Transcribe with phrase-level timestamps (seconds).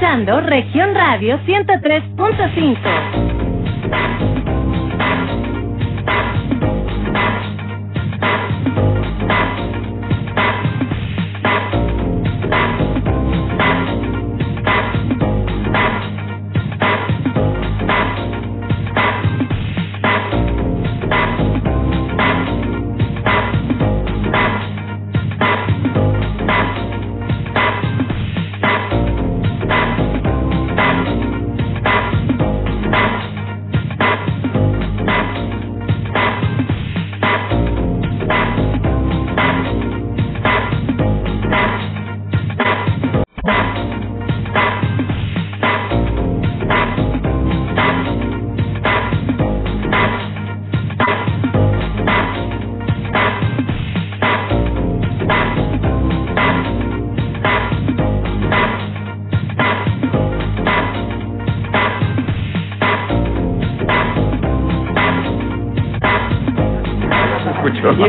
[0.00, 3.29] Región Radio 103.5.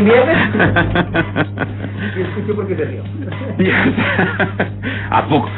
[0.01, 0.37] en viernes?
[2.13, 3.03] Sí, escucho porque se rió.
[5.11, 5.49] ¿A poco?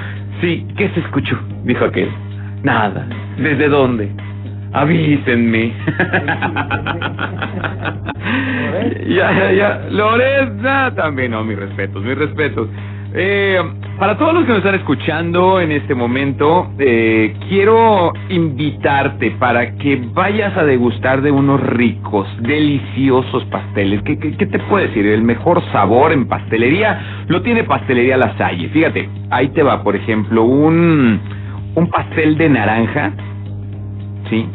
[0.42, 1.40] Sí, ¿qué se escuchó?
[1.64, 2.10] Dijo aquel.
[2.64, 3.08] Nada.
[3.38, 4.12] ¿Desde dónde?
[4.74, 5.74] Avísenme.
[9.08, 9.82] ya, ya, ya.
[9.90, 12.68] Lorena, también, no, mis respetos, mis respetos.
[13.16, 13.62] Eh,
[14.00, 20.02] para todos los que nos están escuchando en este momento, eh, quiero invitarte para que
[20.14, 24.02] vayas a degustar de unos ricos, deliciosos pasteles.
[24.02, 25.06] ¿Qué, qué, te puedo decir?
[25.06, 28.68] El mejor sabor en pastelería lo tiene Pastelería La Salle.
[28.70, 31.22] Fíjate, ahí te va, por ejemplo, un,
[31.76, 33.14] un pastel de naranja,
[34.30, 34.48] ¿sí?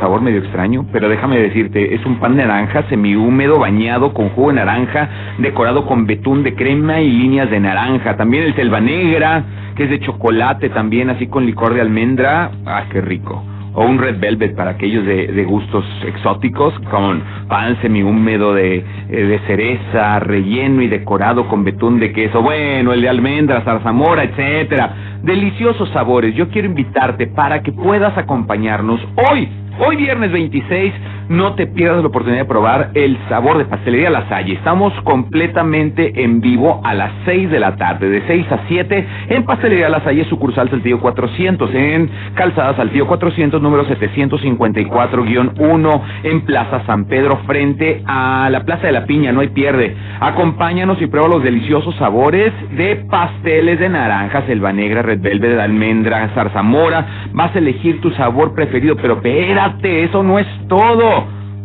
[0.00, 4.48] Sabor medio extraño, pero déjame decirte, es un pan de naranja semihúmedo bañado con jugo
[4.48, 8.16] de naranja, decorado con betún de crema y líneas de naranja.
[8.16, 9.44] También el selva negra,
[9.76, 12.50] que es de chocolate también, así con licor de almendra.
[12.66, 13.44] Ah, qué rico.
[13.72, 19.38] O un red velvet para aquellos de, gustos exóticos, con pan semihúmedo de, eh, de
[19.46, 22.42] cereza, relleno y decorado con betún de queso.
[22.42, 25.20] Bueno, el de almendra, zarzamora, etcétera.
[25.22, 26.34] Deliciosos sabores.
[26.34, 29.48] Yo quiero invitarte para que puedas acompañarnos hoy
[29.80, 30.92] Hoy viernes 26,
[31.30, 34.54] no te pierdas la oportunidad de probar el sabor de pastelería La Salle.
[34.54, 39.44] Estamos completamente en vivo a las 6 de la tarde, de 6 a 7, en
[39.44, 47.04] Pastelería La Salle, sucursal Saltillo 400, en Calzada Saltillo 400, número 754-1, en Plaza San
[47.04, 49.94] Pedro, frente a la Plaza de la Piña, no hay pierde.
[50.18, 56.28] Acompáñanos y prueba los deliciosos sabores de pasteles de naranja, selva negra, red velvet, almendra,
[56.34, 57.28] zarzamora.
[57.32, 61.19] Vas a elegir tu sabor preferido, pero espérate, eso no es todo,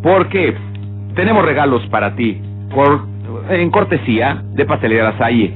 [0.05, 0.55] porque
[1.15, 2.39] tenemos regalos para ti,
[2.71, 3.07] por,
[3.49, 5.51] en cortesía de Pastelería La Salle.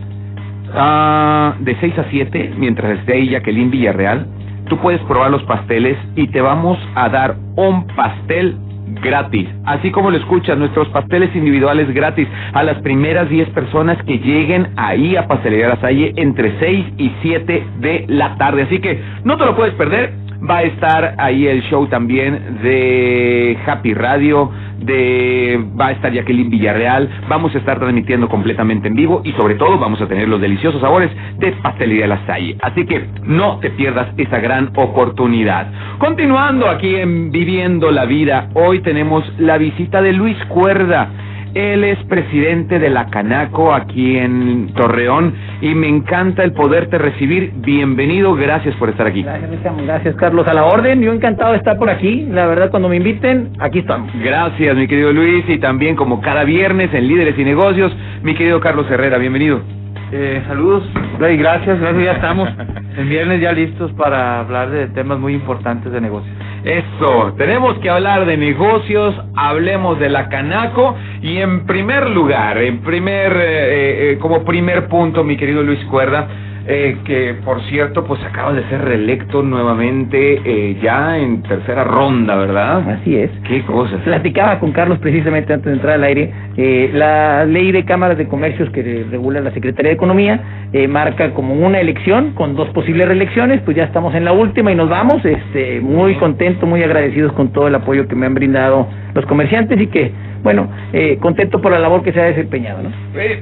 [0.74, 4.26] Ah, de 6 a 7, mientras esté ahí Jacqueline Villarreal,
[4.68, 8.58] tú puedes probar los pasteles y te vamos a dar un pastel
[9.04, 9.48] gratis.
[9.66, 14.70] Así como lo escuchas, nuestros pasteles individuales gratis a las primeras 10 personas que lleguen
[14.78, 18.64] ahí a Pastelería La Salle entre 6 y 7 de la tarde.
[18.64, 20.29] Así que no te lo puedes perder.
[20.48, 26.50] Va a estar ahí el show también de Happy Radio, de va a estar Jacqueline
[26.50, 30.40] Villarreal, vamos a estar transmitiendo completamente en vivo y sobre todo vamos a tener los
[30.40, 32.56] deliciosos sabores de Pastelería La Salle.
[32.62, 35.68] Así que no te pierdas esa gran oportunidad.
[35.98, 41.10] Continuando aquí en Viviendo la Vida, hoy tenemos la visita de Luis Cuerda.
[41.54, 47.52] Él es presidente de la Canaco aquí en Torreón y me encanta el poderte recibir.
[47.58, 49.24] Bienvenido, gracias por estar aquí.
[49.24, 50.48] Gracias, gracias, Carlos.
[50.48, 52.28] A la orden, yo encantado de estar por aquí.
[52.30, 54.12] La verdad, cuando me inviten, aquí estamos.
[54.22, 58.60] Gracias, mi querido Luis, y también como cada viernes en Líderes y Negocios, mi querido
[58.60, 59.79] Carlos Herrera, bienvenido.
[60.12, 60.84] Eh, saludos,
[61.20, 62.50] Rey, gracias, gracias, ya estamos
[62.98, 66.36] en viernes ya listos para hablar de temas muy importantes de negocios.
[66.64, 72.80] Eso, tenemos que hablar de negocios, hablemos de la Canaco y en primer lugar, en
[72.82, 76.28] primer, eh, eh, como primer punto, mi querido Luis Cuerda,
[76.70, 82.36] eh, que por cierto, pues acaba de ser reelecto nuevamente eh, ya en tercera ronda,
[82.36, 82.88] ¿verdad?
[82.90, 83.32] Así es.
[83.48, 84.00] Qué cosas.
[84.02, 86.32] Platicaba con Carlos precisamente antes de entrar al aire.
[86.58, 91.34] Eh, la ley de cámaras de comercios que regula la Secretaría de Economía eh, marca
[91.34, 93.62] como una elección con dos posibles reelecciones.
[93.62, 95.26] Pues ya estamos en la última y nos vamos.
[95.26, 99.82] Este, muy contentos, muy agradecidos con todo el apoyo que me han brindado los comerciantes
[99.82, 100.12] y que,
[100.44, 102.92] bueno, eh, contento por la labor que se ha desempeñado, ¿no?
[103.16, 103.42] Eh,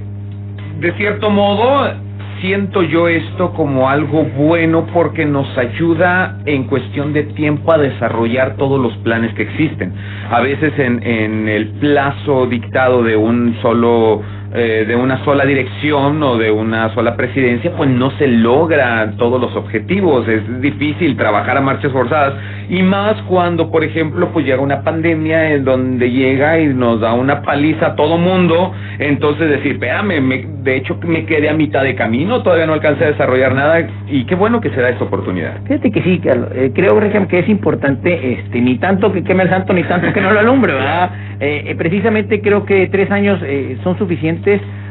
[0.80, 2.06] de cierto modo,
[2.42, 8.56] siento yo esto como algo bueno porque nos ayuda en cuestión de tiempo a desarrollar
[8.57, 9.94] todos los planes que existen.
[10.30, 14.22] A veces en, en el plazo dictado de un solo
[14.53, 19.41] eh, de una sola dirección o de una sola presidencia, pues no se logra todos
[19.41, 20.27] los objetivos.
[20.27, 22.33] Es difícil trabajar a marchas forzadas
[22.69, 27.13] y más cuando, por ejemplo, pues llega una pandemia en donde llega y nos da
[27.13, 28.73] una paliza a todo mundo.
[28.99, 33.05] Entonces decir, espérame, me, de hecho me quedé a mitad de camino, todavía no alcancé
[33.05, 35.61] a desarrollar nada y qué bueno que se da esta oportunidad.
[35.63, 36.49] Fíjate que sí, Carlos.
[36.53, 36.97] Eh, creo,
[37.27, 40.39] que es importante, este, ni tanto que queme el santo, ni tanto que no lo
[40.39, 41.11] alumbre, ¿verdad?
[41.39, 44.37] Eh, eh, precisamente creo que tres años eh, son suficientes,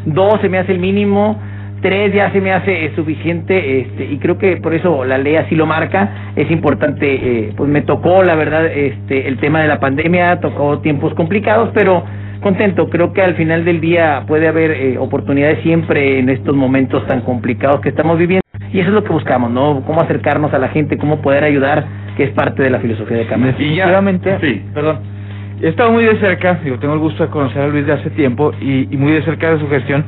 [0.07, 1.41] dos se me hace el mínimo,
[1.83, 5.55] tres ya se me hace suficiente este, y creo que por eso la ley así
[5.55, 6.33] lo marca.
[6.37, 11.15] Es importante, pues me tocó la verdad este, el tema de la pandemia, tocó tiempos
[11.15, 12.05] complicados, pero
[12.43, 12.89] contento.
[12.89, 17.81] Creo que al final del día puede haber oportunidades siempre en estos momentos tan complicados
[17.81, 18.43] que estamos viviendo.
[18.73, 19.83] Y eso es lo que buscamos, ¿no?
[19.87, 23.27] Cómo acercarnos a la gente, cómo poder ayudar, que es parte de la filosofía de
[23.27, 23.53] Cámara.
[23.53, 24.63] Definitivamente, sí.
[24.75, 25.16] perdón
[25.63, 28.11] He estado muy de cerca, digo, tengo el gusto de conocer a Luis de hace
[28.11, 30.05] tiempo y, muy de cerca de su gestión.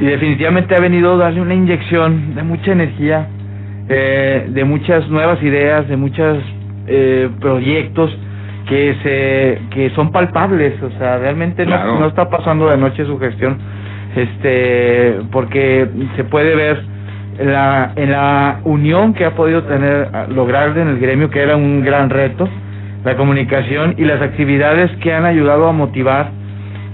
[0.00, 3.26] Y definitivamente ha venido a darle una inyección de mucha energía,
[3.88, 6.38] eh, de muchas nuevas ideas, de muchos
[6.86, 8.16] eh, proyectos
[8.68, 13.18] que se que son palpables, o sea, realmente no, no está pasando de noche su
[13.18, 13.58] gestión,
[14.14, 16.82] este, porque se puede ver
[17.38, 21.56] en la, en la unión que ha podido tener, lograr en el gremio, que era
[21.56, 22.48] un gran reto,
[23.08, 26.30] la comunicación y las actividades que han ayudado a motivar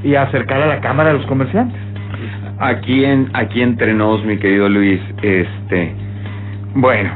[0.04, 1.76] y a acercar a la cámara a los comerciantes.
[2.60, 5.92] Aquí en aquí entre nos, mi querido Luis, este,
[6.76, 7.10] bueno,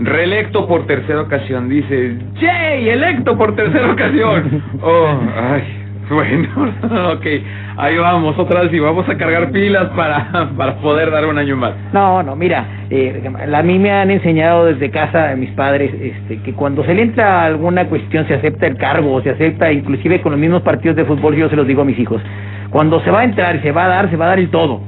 [0.00, 2.88] reelecto por tercera ocasión, dice, ¡Yay!
[2.88, 4.64] Electo por tercera ocasión.
[4.82, 5.62] Oh, ay,
[6.14, 6.48] bueno,
[7.12, 7.26] ok,
[7.76, 11.56] ahí vamos otra vez y vamos a cargar pilas para, para poder dar un año
[11.56, 11.72] más.
[11.92, 13.22] No, no, mira, eh,
[13.54, 17.44] a mí me han enseñado desde casa mis padres este, que cuando se le entra
[17.44, 21.36] alguna cuestión, se acepta el cargo, se acepta inclusive con los mismos partidos de fútbol,
[21.36, 22.20] yo se los digo a mis hijos,
[22.70, 24.50] cuando se va a entrar y se va a dar, se va a dar el
[24.50, 24.80] todo.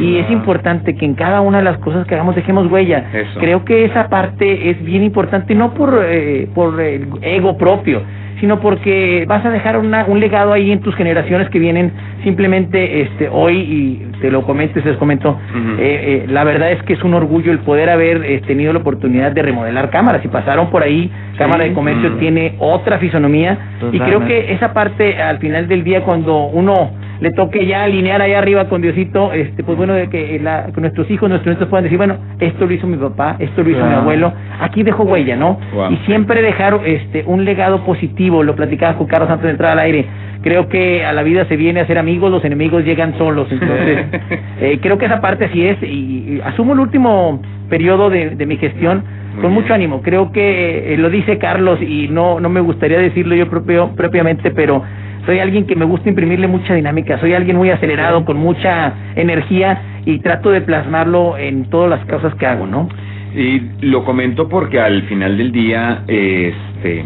[0.00, 3.04] y es importante que en cada una de las cosas que hagamos dejemos huella.
[3.38, 8.02] Creo que esa parte es bien importante, no por, eh, por el ego propio,
[8.40, 11.92] sino porque vas a dejar una, un legado ahí en tus generaciones que vienen
[12.24, 15.38] simplemente este hoy y te lo comento, se les comento,
[15.78, 18.80] eh, eh, la verdad es que es un orgullo el poder haber eh, tenido la
[18.80, 20.22] oportunidad de remodelar cámaras.
[20.22, 23.58] Si pasaron por ahí, Cámara de Comercio tiene otra fisonomía.
[23.92, 26.90] Y creo que esa parte al final del día cuando uno
[27.20, 31.10] le toque ya alinear allá arriba con Diosito, este, pues bueno, de que, la, nuestros
[31.10, 33.92] hijos, nuestros nietos puedan decir, bueno, esto lo hizo mi papá, esto lo hizo mi
[33.92, 35.58] abuelo, aquí dejó huella, ¿no?
[35.90, 39.80] Y siempre dejar este, un legado positivo, lo platicaba con Carlos antes de entrar al
[39.80, 40.06] aire,
[40.42, 44.06] creo que a la vida se viene a ser amigos, los enemigos llegan solos, entonces
[44.60, 48.56] eh, creo que esa parte así es, y, asumo el último periodo de, de mi
[48.56, 49.04] gestión
[49.40, 50.02] con mucho ánimo.
[50.02, 54.50] Creo que eh, lo dice Carlos y no no me gustaría decirlo yo propio, propiamente,
[54.50, 54.82] pero
[55.26, 59.82] soy alguien que me gusta imprimirle mucha dinámica, soy alguien muy acelerado, con mucha energía
[60.04, 62.88] y trato de plasmarlo en todas las cosas que hago, ¿no?
[63.34, 67.04] Y lo comento porque al final del día, este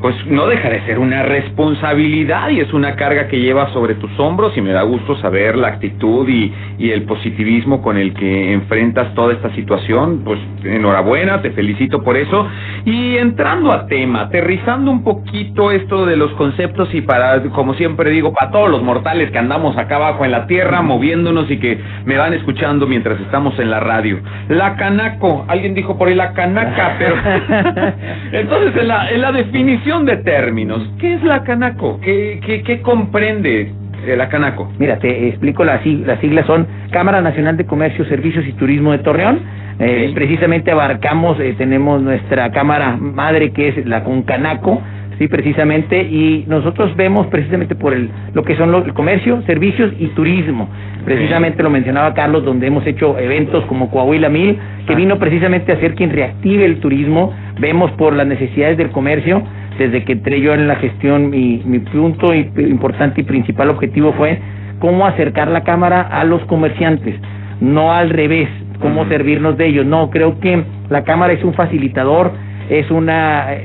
[0.00, 4.10] pues no deja de ser una responsabilidad y es una carga que llevas sobre tus
[4.20, 8.52] hombros y me da gusto saber la actitud y, y, el positivismo con el que
[8.52, 10.22] enfrentas toda esta situación.
[10.24, 10.38] Pues
[10.74, 12.46] enhorabuena, te felicito por eso.
[12.84, 18.10] Y entrando a tema, aterrizando un poquito esto de los conceptos y para, como siempre
[18.10, 21.78] digo, para todos los mortales que andamos acá abajo en la tierra moviéndonos y que
[22.04, 24.20] me van escuchando mientras estamos en la radio.
[24.48, 27.16] La canaco, alguien dijo por ahí la canaca, pero
[28.32, 32.00] entonces en la, en la definición de términos, ¿qué es la Canaco?
[32.00, 33.72] ¿Qué, qué, qué comprende
[34.06, 34.72] eh, la Canaco?
[34.78, 39.40] Mira, te explico, las siglas son Cámara Nacional de Comercio, Servicios y Turismo de Torreón.
[39.80, 44.82] Eh, precisamente abarcamos, eh, tenemos nuestra cámara madre que es la Concanaco,
[45.18, 49.92] sí, precisamente, y nosotros vemos precisamente por el, lo que son los, el comercio, servicios
[49.98, 50.68] y turismo.
[51.04, 54.96] Precisamente lo mencionaba Carlos, donde hemos hecho eventos como Coahuila Mil, que ah.
[54.96, 57.32] vino precisamente a ser quien reactive el turismo.
[57.60, 59.42] Vemos por las necesidades del comercio
[59.78, 64.40] desde que entré yo en la gestión, mi, mi punto importante y principal objetivo fue
[64.80, 67.14] cómo acercar la cámara a los comerciantes,
[67.60, 68.48] no al revés,
[68.80, 69.86] cómo servirnos de ellos.
[69.86, 72.32] No, creo que la cámara es un facilitador,
[72.68, 73.10] es un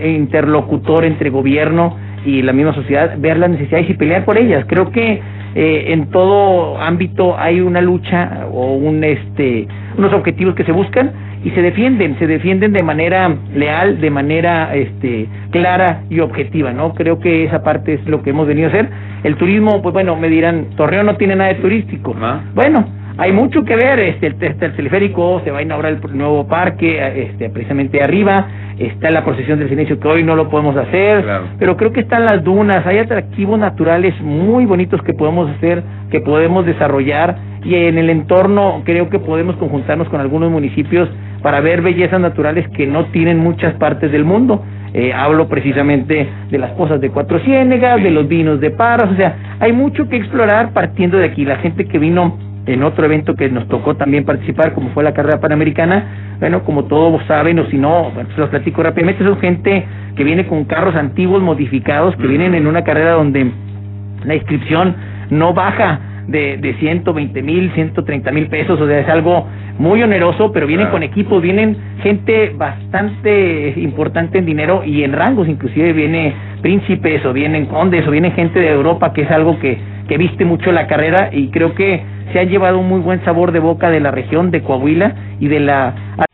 [0.05, 4.65] interlocutor entre gobierno y la misma sociedad, ver las necesidades y pelear por ellas.
[4.67, 5.21] Creo que
[5.55, 9.67] eh, en todo ámbito hay una lucha o un este
[9.97, 11.11] unos objetivos que se buscan
[11.43, 16.93] y se defienden, se defienden de manera leal, de manera este, clara y objetiva, ¿no?
[16.93, 18.89] Creo que esa parte es lo que hemos venido a hacer.
[19.23, 22.15] El turismo, pues bueno, me dirán, Torreón no tiene nada de turístico.
[22.21, 22.41] Ah.
[22.55, 22.85] Bueno,
[23.17, 27.29] hay mucho que ver, este, el, el teleférico, se va a inaugurar el nuevo parque,
[27.29, 31.23] este, precisamente arriba, está la procesión del silencio que hoy no lo podemos hacer,
[31.59, 36.21] pero creo que están las dunas, hay atractivos naturales muy bonitos que podemos hacer, que
[36.21, 41.07] podemos desarrollar y en el entorno creo que podemos conjuntarnos con algunos municipios
[41.41, 44.63] para ver bellezas naturales que no tienen muchas partes del mundo.
[44.93, 49.15] Eh, hablo precisamente de las cosas de Cuatro Ciénegas, de los vinos de Parras, o
[49.15, 51.45] sea, hay mucho que explorar partiendo de aquí.
[51.45, 55.13] La gente que vino en otro evento que nos tocó también participar, como fue la
[55.13, 59.85] carrera panamericana, bueno, como todos saben, o si no, se los platico rápidamente, son gente
[60.15, 63.51] que viene con carros antiguos modificados, que vienen en una carrera donde
[64.25, 64.95] la inscripción
[65.29, 69.45] no baja de, de 120 mil, 130 mil pesos, o sea, es algo
[69.77, 75.47] muy oneroso, pero vienen con equipos, vienen gente bastante importante en dinero y en rangos,
[75.47, 79.77] inclusive viene príncipes o vienen condes o viene gente de Europa, que es algo que,
[80.07, 83.51] que viste mucho la carrera y creo que se ha llevado un muy buen sabor
[83.51, 85.93] de boca de la región de Coahuila y de la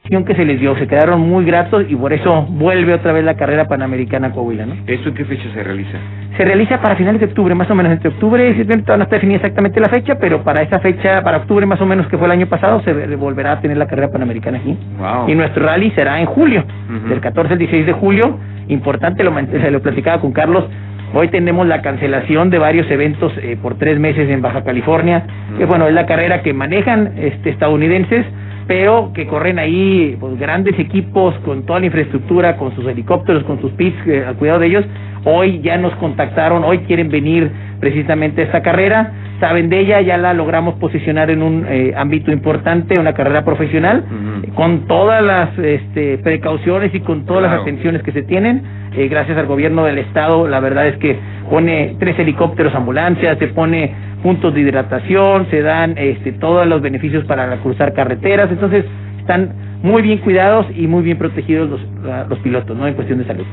[0.10, 3.36] que se les dio, se quedaron muy gratos y por eso vuelve otra vez la
[3.36, 4.74] carrera panamericana Coahuila, ¿no?
[4.88, 6.00] ¿Eso en qué fecha se realiza?
[6.36, 9.79] Se realiza para finales de octubre, más o menos entre octubre, no está definida exactamente
[9.79, 12.48] la fecha, pero para esa fecha, para octubre más o menos que fue el año
[12.48, 14.75] pasado, se volverá a tener la carrera panamericana aquí.
[15.27, 16.63] Y nuestro rally será en julio,
[17.08, 19.31] del 14 al 16 de julio, importante, lo,
[19.72, 20.65] lo platicaba con Carlos,
[21.11, 25.25] Hoy tenemos la cancelación de varios eventos eh, por tres meses en Baja California,
[25.57, 28.27] que bueno, es la carrera que manejan este, estadounidenses,
[28.67, 33.59] pero que corren ahí pues, grandes equipos con toda la infraestructura, con sus helicópteros, con
[33.59, 34.85] sus pits, eh, al cuidado de ellos.
[35.25, 40.17] Hoy ya nos contactaron, hoy quieren venir precisamente a esta carrera, saben de ella, ya
[40.17, 44.05] la logramos posicionar en un eh, ámbito importante, una carrera profesional,
[44.53, 48.61] con todas las este, precauciones y con todas las atenciones que se tienen.
[48.96, 51.17] Eh, gracias al gobierno del estado, la verdad es que
[51.50, 53.93] pone tres helicópteros ambulancias, se pone
[54.24, 58.86] puntos de hidratación, se dan este, todos los beneficios para cruzar carreteras, entonces
[59.19, 59.53] están
[59.84, 61.81] muy bien cuidados y muy bien protegidos los,
[62.29, 62.88] los pilotos, ¿no?
[62.88, 63.46] En cuestión de salud.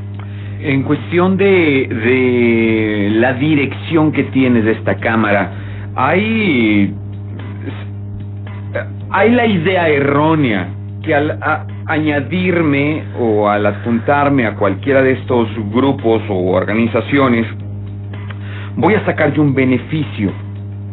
[0.59, 5.51] En cuestión de, de la dirección que tienes de esta cámara,
[5.95, 6.93] hay,
[9.11, 10.67] hay la idea errónea
[11.03, 11.37] que al
[11.87, 17.47] añadirme o al adjuntarme a cualquiera de estos grupos o organizaciones,
[18.75, 20.31] voy a sacar yo un beneficio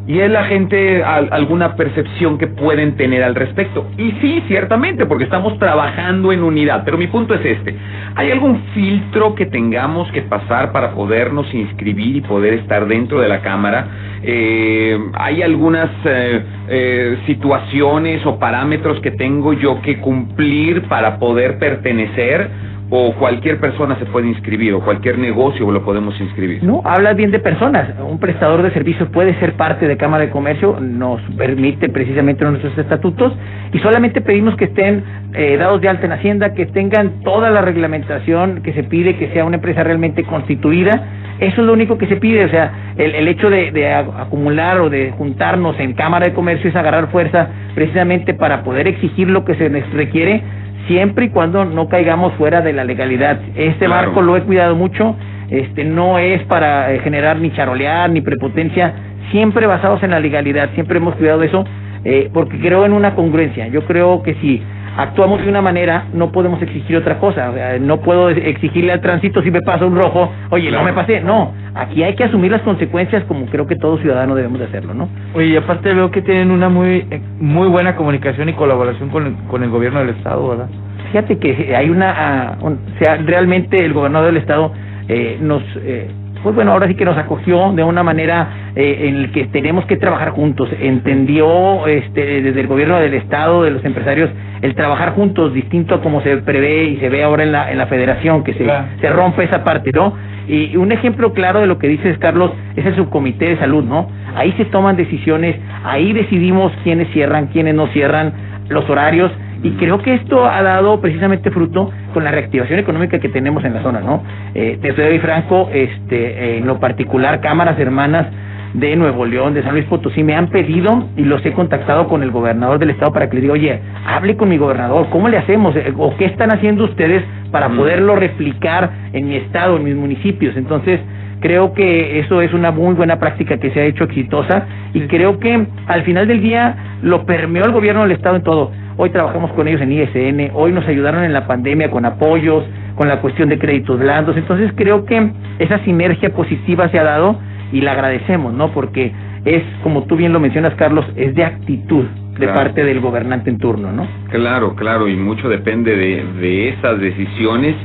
[0.06, 3.86] y es la gente alguna percepción que pueden tener al respecto.
[3.96, 7.74] Y sí, ciertamente, porque estamos trabajando en unidad, pero mi punto es este.
[8.14, 13.28] ¿Hay algún filtro que tengamos que pasar para podernos inscribir y poder estar dentro de
[13.28, 13.86] la Cámara?
[14.22, 21.58] Eh, ¿Hay algunas eh, eh, situaciones o parámetros que tengo yo que cumplir para poder
[21.58, 22.73] pertenecer?
[22.96, 26.62] O cualquier persona se puede inscribir o cualquier negocio lo podemos inscribir.
[26.62, 27.88] No, hablas bien de personas.
[27.98, 32.78] Un prestador de servicios puede ser parte de Cámara de Comercio, nos permite precisamente nuestros
[32.78, 33.32] estatutos
[33.72, 37.62] y solamente pedimos que estén eh, dados de alta en Hacienda, que tengan toda la
[37.62, 41.02] reglamentación que se pide, que sea una empresa realmente constituida.
[41.40, 44.80] Eso es lo único que se pide, o sea, el, el hecho de, de acumular
[44.80, 49.44] o de juntarnos en Cámara de Comercio es agarrar fuerza precisamente para poder exigir lo
[49.44, 50.44] que se requiere
[50.86, 53.40] siempre y cuando no caigamos fuera de la legalidad.
[53.56, 55.16] Este barco lo he cuidado mucho,
[55.50, 58.94] este no es para eh, generar ni charolear ni prepotencia,
[59.30, 61.64] siempre basados en la legalidad, siempre hemos cuidado eso,
[62.04, 63.68] eh, porque creo en una congruencia.
[63.68, 64.62] Yo creo que si
[64.96, 67.52] actuamos de una manera, no podemos exigir otra cosa.
[67.80, 71.20] no puedo exigirle al tránsito si me pasa un rojo, oye, no me pasé.
[71.20, 74.94] No, aquí hay que asumir las consecuencias como creo que todo ciudadano debemos de hacerlo,
[74.94, 75.08] ¿no?
[75.34, 79.26] Oye, y aparte veo que tienen una muy eh, muy buena comunicación y colaboración con
[79.26, 80.68] el, con el gobierno del Estado, ¿verdad?
[81.12, 84.72] Fíjate que hay una, ah, o sea, realmente el gobernador del Estado
[85.08, 85.62] eh, nos...
[85.76, 86.10] Eh,
[86.44, 89.86] pues bueno, ahora sí que nos acogió de una manera eh, en la que tenemos
[89.86, 90.68] que trabajar juntos.
[90.78, 94.28] Entendió este, desde el gobierno del Estado, de los empresarios,
[94.60, 97.78] el trabajar juntos, distinto a como se prevé y se ve ahora en la, en
[97.78, 98.66] la federación, que se,
[99.00, 100.14] se rompe esa parte, ¿no?
[100.46, 104.10] Y un ejemplo claro de lo que dices, Carlos, es el subcomité de salud, ¿no?
[104.36, 108.34] Ahí se toman decisiones, ahí decidimos quiénes cierran, quiénes no cierran,
[108.68, 109.32] los horarios,
[109.64, 113.72] y creo que esto ha dado precisamente fruto con la reactivación económica que tenemos en
[113.72, 114.22] la zona, ¿no?
[114.54, 118.26] Eh, te soy franco, este, en lo particular, cámaras hermanas
[118.74, 122.22] de Nuevo León, de San Luis Potosí, me han pedido y los he contactado con
[122.22, 125.38] el gobernador del estado para que le diga, oye, hable con mi gobernador, ¿cómo le
[125.38, 125.74] hacemos?
[125.76, 130.58] Eh, ¿O qué están haciendo ustedes para poderlo replicar en mi estado, en mis municipios?
[130.58, 131.00] Entonces,
[131.40, 135.38] creo que eso es una muy buena práctica que se ha hecho exitosa y creo
[135.38, 139.50] que al final del día lo permeó el gobierno del estado en todo Hoy trabajamos
[139.52, 143.48] con ellos en ISN, hoy nos ayudaron en la pandemia con apoyos, con la cuestión
[143.48, 144.36] de créditos blandos.
[144.36, 147.36] Entonces creo que esa sinergia positiva se ha dado
[147.72, 148.70] y la agradecemos, ¿no?
[148.72, 149.12] Porque
[149.44, 152.04] es, como tú bien lo mencionas, Carlos, es de actitud.
[152.38, 154.08] de parte del gobernante en turno, ¿no?
[154.30, 157.76] Claro, claro, y mucho depende de, de esas decisiones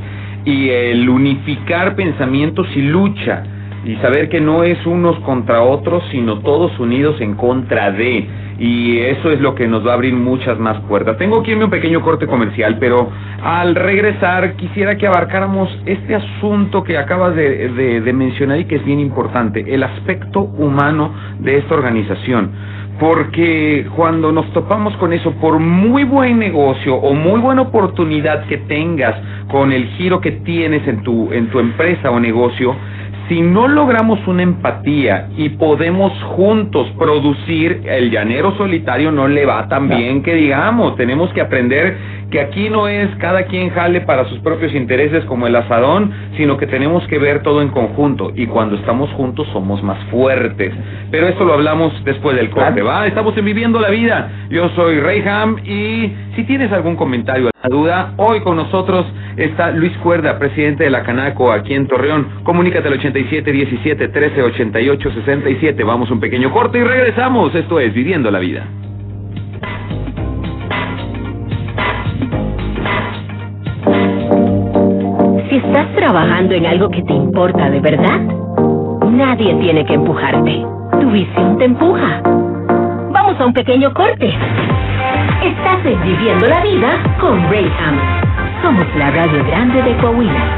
[0.44, 3.44] y el unificar pensamientos y lucha
[3.84, 8.26] y saber que no es unos contra otros, sino todos unidos en contra de.
[8.60, 11.16] Y eso es lo que nos va a abrir muchas más puertas.
[11.16, 13.10] Tengo irme un pequeño corte comercial, pero
[13.42, 18.76] al regresar quisiera que abarcáramos este asunto que acabas de, de, de mencionar y que
[18.76, 22.50] es bien importante, el aspecto humano de esta organización
[23.00, 28.58] porque cuando nos topamos con eso, por muy buen negocio o muy buena oportunidad que
[28.58, 29.16] tengas
[29.50, 32.76] con el giro que tienes en tu, en tu empresa o negocio,
[33.30, 39.68] si no logramos una empatía y podemos juntos producir, el llanero solitario no le va
[39.68, 41.96] tan bien que digamos, tenemos que aprender
[42.30, 46.56] que aquí no es cada quien jale para sus propios intereses como el asadón, sino
[46.56, 50.72] que tenemos que ver todo en conjunto y cuando estamos juntos somos más fuertes.
[51.10, 53.06] Pero esto lo hablamos después del corte, ¿va?
[53.06, 54.30] Estamos en Viviendo la Vida.
[54.48, 59.06] Yo soy Reyham y si tienes algún comentario, la duda, hoy con nosotros
[59.36, 62.26] está Luis Cuerda, presidente de la Canaco aquí en Torreón.
[62.44, 65.84] Comunícate al 87 17 13 88 67.
[65.84, 67.54] Vamos un pequeño corte y regresamos.
[67.54, 68.66] Esto es Viviendo la Vida.
[75.66, 78.20] Estás trabajando en algo que te importa de verdad,
[79.10, 80.64] nadie tiene que empujarte.
[81.00, 82.22] Tu visión te empuja.
[83.12, 84.32] Vamos a un pequeño corte.
[85.44, 87.98] Estás en Viviendo la Vida con Rayham.
[88.62, 90.56] Somos la radio grande de Coahuila.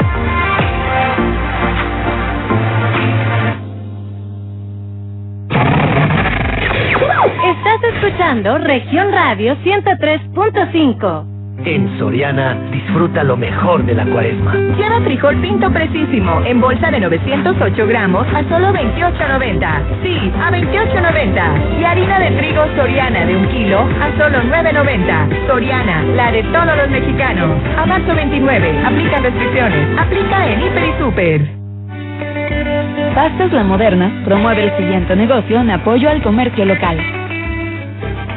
[7.45, 11.32] Estás escuchando Región Radio 103.5.
[11.65, 14.53] En Soriana, disfruta lo mejor de la cuaresma.
[14.77, 20.03] Lleva frijol pinto precisísimo en bolsa de 908 gramos a solo 28.90.
[20.03, 21.81] Sí, a 28.90.
[21.81, 25.47] Y harina de trigo Soriana de un kilo a solo 9.90.
[25.47, 27.57] Soriana, la de todos los mexicanos.
[27.79, 28.83] A marzo 29.
[28.85, 29.99] Aplica restricciones.
[30.01, 31.63] Aplica en Hiper y Super.
[33.15, 37.22] Pastas La Moderna promueve el siguiente negocio en apoyo al comercio local.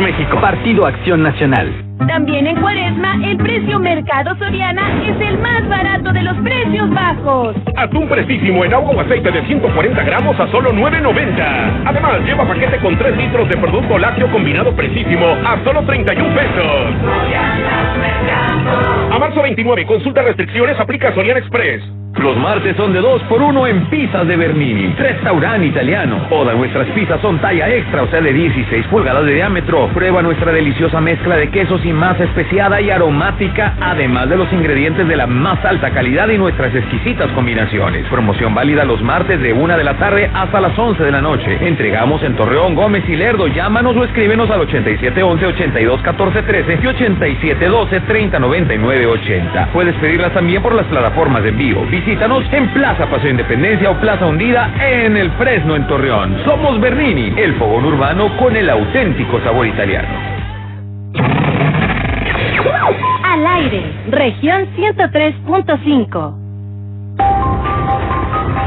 [0.00, 0.40] México.
[0.40, 1.86] Partido Acción Nacional.
[2.06, 7.56] También en Cuaresma, el precio Mercado Soriana es el más barato de los precios bajos.
[7.76, 11.82] Atún precisísimo en agua o aceite de 140 gramos a solo 9.90.
[11.86, 16.56] Además, lleva paquete con 3 litros de producto lácteo combinado precisísimo a solo 31 pesos.
[19.12, 21.82] A marzo 29, consulta restricciones, aplica Soriana Express.
[22.18, 24.94] Los martes son de 2 por 1 en pizzas de Bernini.
[24.98, 26.24] Restaurante italiano.
[26.30, 29.88] Todas nuestras pizzas son talla extra, o sea, de 16 pulgadas de diámetro.
[29.88, 35.06] Prueba nuestra deliciosa mezcla de quesos y masa especiada y aromática, además de los ingredientes
[35.06, 38.06] de la más alta calidad y nuestras exquisitas combinaciones.
[38.08, 41.58] Promoción válida los martes de 1 de la tarde hasta las 11 de la noche.
[41.60, 43.46] Entregamos en Torreón, Gómez y Lerdo.
[43.46, 46.86] Llámanos o escríbenos al 8711-821413 y
[48.64, 49.72] 8712-309980.
[49.72, 51.84] Puedes pedirlas también por las plataformas de envío.
[51.86, 56.36] Visítanos en Plaza Paseo Independencia o Plaza Hundida en el Fresno, en Torreón.
[56.44, 60.08] Somos Bernini, el fogón urbano con el auténtico sabor italiano.
[63.24, 66.34] Al aire, región 103.5.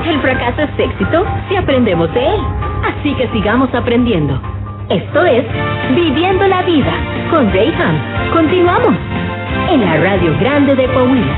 [0.06, 2.42] El fracaso es éxito si aprendemos de él.
[2.84, 4.40] Así que sigamos aprendiendo.
[4.90, 5.46] Esto es
[5.96, 6.94] Viviendo la Vida
[7.30, 8.32] con Rayham.
[8.34, 8.96] Continuamos
[9.72, 11.38] en la Radio Grande de Coahuila.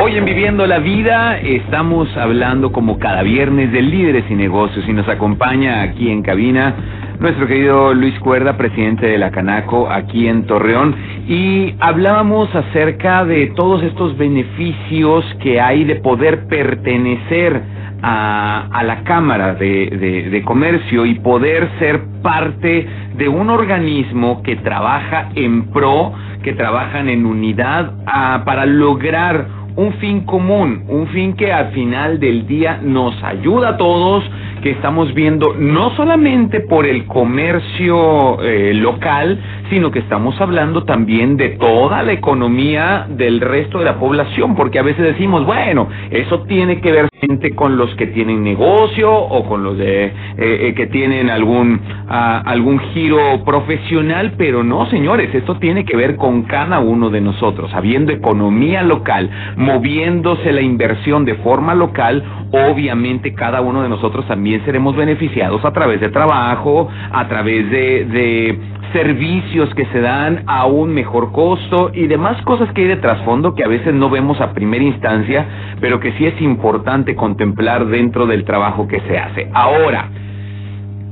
[0.00, 4.94] Hoy en Viviendo la Vida estamos hablando como cada viernes de líderes y negocios y
[4.94, 6.74] nos acompaña aquí en cabina
[7.20, 10.94] nuestro querido Luis Cuerda, presidente de la Canaco aquí en Torreón
[11.28, 17.75] y hablábamos acerca de todos estos beneficios que hay de poder pertenecer
[18.08, 25.30] a, a la Cámara de, Comercio y poder ser parte de un organismo que trabaja
[25.34, 26.12] en pro,
[26.44, 32.20] que trabajan en unidad ah, para lograr un fin común, un fin que al final
[32.20, 34.24] del día nos ayuda a todos,
[34.62, 39.38] que estamos viendo no solamente por el comercio eh, local,
[39.70, 44.78] sino que estamos hablando también de toda la economía del resto de la población, porque
[44.78, 49.48] a veces decimos, bueno, eso tiene que ver gente con los que tienen negocio o
[49.48, 55.34] con los de, eh, eh, que tienen algún, ah, algún giro profesional, pero no, señores,
[55.34, 61.24] esto tiene que ver con cada uno de nosotros, habiendo economía local, moviéndose la inversión
[61.24, 66.88] de forma local, obviamente cada uno de nosotros también seremos beneficiados a través de trabajo,
[67.12, 68.58] a través de, de
[68.92, 73.54] servicios que se dan a un mejor costo y demás cosas que hay de trasfondo
[73.54, 75.46] que a veces no vemos a primera instancia,
[75.80, 79.50] pero que sí es importante contemplar dentro del trabajo que se hace.
[79.52, 80.08] Ahora,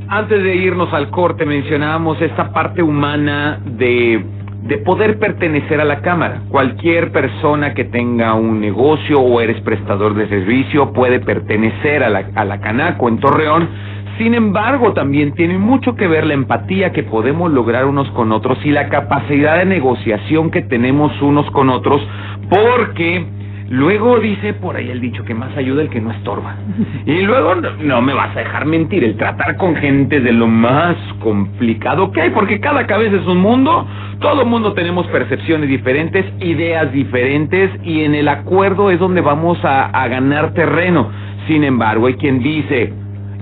[0.09, 4.25] antes de irnos al corte mencionábamos esta parte humana de
[4.65, 6.43] de poder pertenecer a la Cámara.
[6.49, 12.31] Cualquier persona que tenga un negocio o eres prestador de servicio puede pertenecer a la,
[12.35, 13.69] a la Canaco en Torreón.
[14.17, 18.59] Sin embargo, también tiene mucho que ver la empatía que podemos lograr unos con otros
[18.65, 22.01] y la capacidad de negociación que tenemos unos con otros,
[22.49, 23.27] porque
[23.71, 26.57] Luego dice por ahí el dicho que más ayuda el que no estorba.
[27.07, 30.47] Y luego no, no, me vas a dejar mentir, el tratar con gente de lo
[30.47, 33.87] más complicado que hay, porque cada cabeza es un mundo,
[34.21, 39.87] todo mundo tenemos percepciones diferentes, ideas diferentes, y en el acuerdo es donde vamos a,
[39.87, 41.11] a ganar terreno.
[41.47, 42.93] Sin embargo, hay quien dice,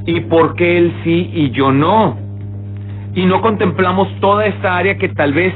[0.07, 2.17] ¿y por qué él sí y yo no?
[3.15, 5.53] Y no contemplamos toda esta área que tal vez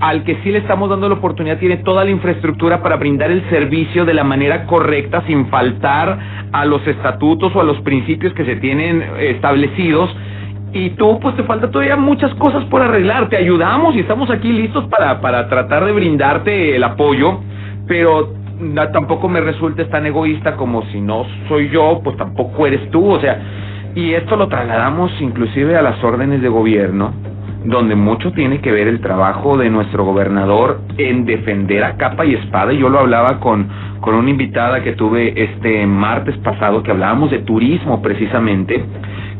[0.00, 3.48] al que sí le estamos dando la oportunidad tiene toda la infraestructura para brindar el
[3.50, 6.18] servicio de la manera correcta sin faltar
[6.52, 10.10] a los estatutos o a los principios que se tienen establecidos.
[10.72, 14.50] Y tú pues te falta todavía muchas cosas por arreglar, te ayudamos y estamos aquí
[14.52, 17.40] listos para, para tratar de brindarte el apoyo,
[17.86, 18.32] pero
[18.92, 23.20] tampoco me resultes tan egoísta como si no soy yo, pues tampoco eres tú, o
[23.20, 23.38] sea,
[23.94, 27.12] y esto lo trasladamos inclusive a las órdenes de gobierno,
[27.64, 32.34] donde mucho tiene que ver el trabajo de nuestro gobernador en defender a capa y
[32.34, 32.72] espada.
[32.72, 33.68] Yo lo hablaba con,
[34.00, 38.82] con una invitada que tuve este martes pasado, que hablábamos de turismo precisamente,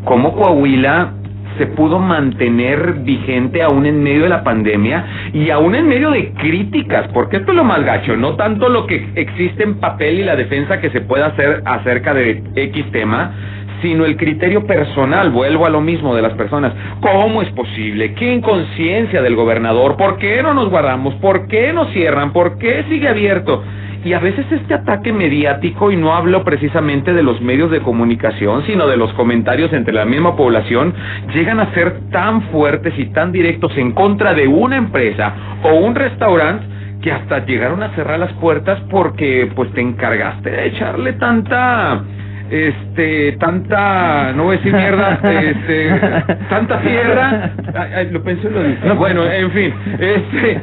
[0.04, 1.14] cómo Coahuila
[1.58, 5.04] se pudo mantener vigente aún en medio de la pandemia
[5.34, 8.86] y aún en medio de críticas, porque esto es lo más gacho, no tanto lo
[8.86, 13.32] que existe en papel y la defensa que se pueda hacer acerca de X tema,
[13.82, 16.72] sino el criterio personal, vuelvo a lo mismo de las personas.
[17.00, 18.14] ¿Cómo es posible?
[18.14, 19.96] ¿Qué inconsciencia del gobernador?
[19.96, 21.14] ¿Por qué no nos guardamos?
[21.16, 22.32] ¿Por qué nos cierran?
[22.32, 23.62] ¿Por qué sigue abierto?
[24.02, 28.64] Y a veces este ataque mediático, y no hablo precisamente de los medios de comunicación,
[28.66, 30.94] sino de los comentarios entre la misma población,
[31.34, 35.94] llegan a ser tan fuertes y tan directos en contra de una empresa o un
[35.94, 36.66] restaurante
[37.02, 42.02] que hasta llegaron a cerrar las puertas porque pues te encargaste de echarle tanta
[42.50, 46.00] este tanta no voy a decir mierda este
[46.48, 47.52] tanta tierra.
[47.74, 48.92] Ay, ay, lo pensé y lo dije.
[48.92, 50.60] Bueno en fin este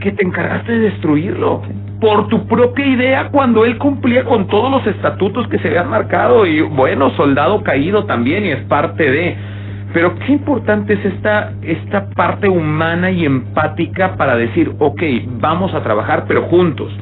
[0.00, 1.62] que te encargaste de destruirlo
[2.00, 6.46] por tu propia idea cuando él cumplía con todos los estatutos que se habían marcado
[6.46, 9.36] y bueno soldado caído también y es parte de.
[9.94, 15.02] Pero qué importante es esta esta parte humana y empática para decir ok
[15.38, 16.92] vamos a trabajar pero juntos.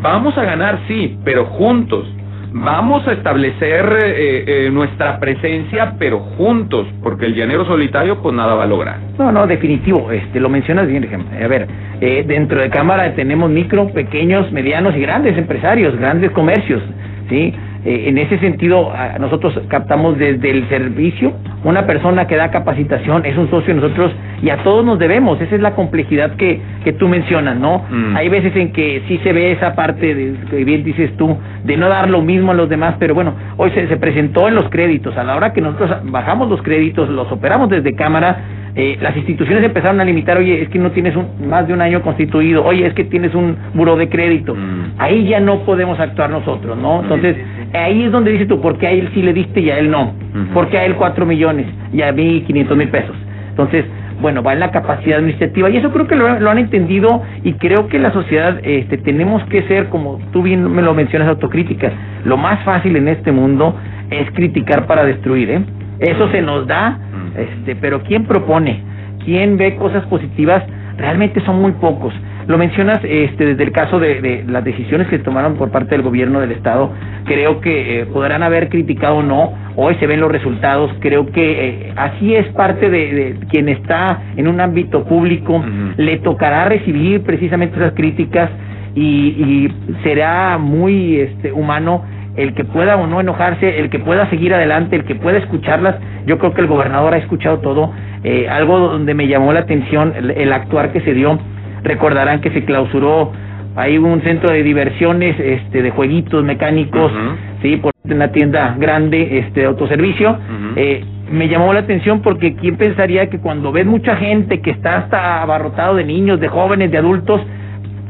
[0.00, 2.06] Vamos a ganar sí pero juntos
[2.52, 8.54] vamos a establecer eh, eh, nuestra presencia, pero juntos, porque el llanero solitario pues nada
[8.54, 8.98] va a lograr.
[9.18, 11.08] No, no, definitivo, este, lo mencionas bien.
[11.42, 11.68] A ver,
[12.00, 16.82] eh, dentro de Cámara tenemos micro, pequeños, medianos y grandes empresarios, grandes comercios,
[17.28, 17.54] ¿sí?
[17.84, 21.32] Eh, en ese sentido, nosotros captamos desde el servicio,
[21.64, 25.40] una persona que da capacitación es un socio nosotros y a todos nos debemos.
[25.40, 27.84] Esa es la complejidad que, que tú mencionas, ¿no?
[27.90, 28.16] Mm.
[28.16, 31.76] Hay veces en que sí se ve esa parte, de, que bien dices tú, de
[31.76, 34.68] no dar lo mismo a los demás, pero bueno, hoy se, se presentó en los
[34.70, 35.16] créditos.
[35.16, 38.38] A la hora que nosotros bajamos los créditos, los operamos desde cámara,
[38.76, 41.80] eh, las instituciones empezaron a limitar, oye, es que no tienes un, más de un
[41.80, 44.54] año constituido, oye, es que tienes un buró de crédito.
[44.54, 44.92] Mm.
[44.98, 47.02] Ahí ya no podemos actuar nosotros, ¿no?
[47.02, 47.36] Entonces,
[47.74, 49.90] ahí es donde dices tú, ¿por qué a él sí le diste y a él
[49.90, 50.14] no?
[50.34, 50.54] Ujú.
[50.54, 53.16] ¿Por qué a él cuatro millones y a mí 500 mil pesos?
[53.50, 53.84] Entonces,
[54.20, 57.54] bueno, va en la capacidad administrativa y eso creo que lo, lo han entendido y
[57.54, 61.92] creo que la sociedad este, tenemos que ser, como tú bien me lo mencionas, autocríticas.
[62.24, 63.74] Lo más fácil en este mundo
[64.10, 65.62] es criticar para destruir, ¿eh?
[66.00, 67.38] Eso se nos da, Mm.
[67.38, 68.82] este, pero ¿quién propone?
[69.24, 70.62] ¿Quién ve cosas positivas?
[70.96, 72.12] Realmente son muy pocos.
[72.50, 75.90] Lo mencionas este, desde el caso de, de las decisiones que se tomaron por parte
[75.90, 76.90] del gobierno del Estado.
[77.24, 80.90] Creo que eh, podrán haber criticado o no, hoy se ven los resultados.
[80.98, 85.64] Creo que eh, así es parte de, de quien está en un ámbito público.
[85.96, 88.50] Le tocará recibir precisamente esas críticas
[88.96, 94.28] y, y será muy este, humano el que pueda o no enojarse, el que pueda
[94.28, 95.94] seguir adelante, el que pueda escucharlas.
[96.26, 97.92] Yo creo que el gobernador ha escuchado todo.
[98.24, 101.38] Eh, algo donde me llamó la atención el, el actuar que se dio.
[101.82, 103.32] Recordarán que se clausuró
[103.76, 107.20] ahí un centro de diversiones, este, de jueguitos mecánicos, Ujú.
[107.62, 110.36] sí, por una tienda grande, este, de autoservicio.
[110.76, 114.98] Eh, me llamó la atención porque quién pensaría que cuando ves mucha gente que está
[114.98, 117.40] hasta abarrotado de niños, de jóvenes, de adultos,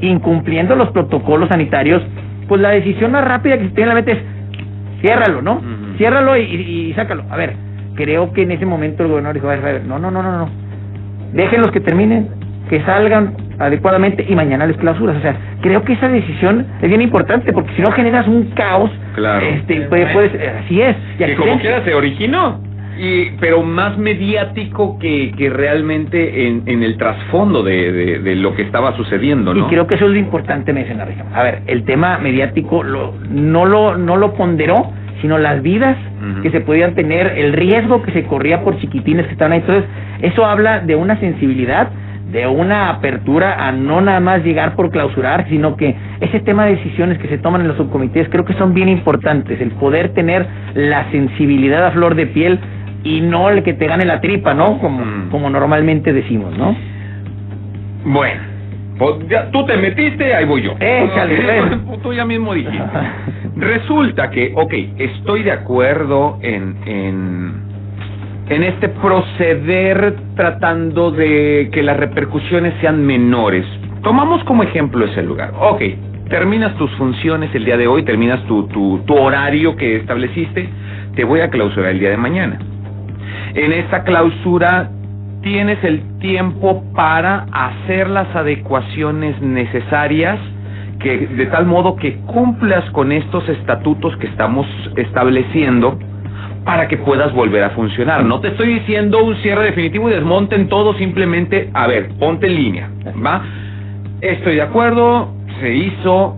[0.00, 2.02] incumpliendo los protocolos sanitarios,
[2.48, 4.18] pues la decisión más rápida que se tiene en la mente es
[5.02, 5.61] ciérralo, ¿no?
[5.98, 7.24] Ciérralo y, y- y sácalo.
[7.30, 7.54] A ver,
[7.94, 10.22] creo que en ese momento el gobernador dijo, a ver, a ver, no, no, no,
[10.22, 10.48] no, no.
[11.35, 12.28] Déjenlos que terminen,
[12.70, 15.16] que salgan adecuadamente y mañana les clausuras.
[15.16, 18.90] O sea, creo que esa decisión es bien importante porque si no generas un caos,
[19.14, 19.44] Claro.
[19.46, 20.33] este, puede- puedes,
[20.64, 20.96] así es.
[21.14, 22.61] y que como quiera se originó.
[22.99, 28.55] Y, pero más mediático que, que realmente en, en el trasfondo de, de, de lo
[28.55, 29.61] que estaba sucediendo, ¿no?
[29.66, 31.09] Y creo que eso es lo importante mencionar.
[31.35, 34.92] A ver, el tema mediático lo, no, lo, no lo ponderó,
[35.23, 35.96] sino las vidas
[36.42, 39.61] que se podían tener, el riesgo que se corría por chiquitines que estaban ahí.
[39.61, 39.85] Entonces,
[40.20, 41.88] eso habla de una sensibilidad,
[42.33, 46.77] de una apertura a no nada más llegar por clausurar, sino que ese tema de
[46.77, 50.47] decisiones que se toman en los subcomités creo que son bien importantes, el poder tener
[50.75, 52.59] la sensibilidad a flor de piel
[53.03, 54.79] y no el que te gane la tripa, ¿no?
[54.79, 55.31] Como, Mm.
[55.31, 56.77] como normalmente decimos, ¿no?
[58.05, 58.40] Bueno,
[58.99, 60.73] pues ya, tú te metiste, ahí voy yo.
[60.79, 61.85] Échale, ven.
[62.03, 62.85] tú ya mismo dijiste.
[63.57, 67.69] Resulta que, ok, estoy de acuerdo en, en,
[68.50, 73.64] en este proceder tratando de que las repercusiones sean menores.
[74.02, 75.52] Tomamos como ejemplo ese lugar.
[75.58, 75.82] Ok,
[76.28, 80.68] terminas tus funciones el día de hoy, terminas tu, tu, tu horario que estableciste,
[81.14, 82.58] te voy a clausurar el día de mañana.
[83.54, 84.90] En esta clausura
[85.42, 90.40] tienes el tiempo para hacer las adecuaciones necesarias
[90.98, 95.98] que de tal modo que cumplas con estos estatutos que estamos estableciendo
[96.64, 98.25] para que puedas volver a funcionar.
[98.25, 102.55] No te estoy diciendo un cierre definitivo y desmonten todo, simplemente, a ver, ponte en
[102.55, 102.90] línea,
[103.25, 103.42] ¿va?
[104.20, 106.37] Estoy de acuerdo, se hizo,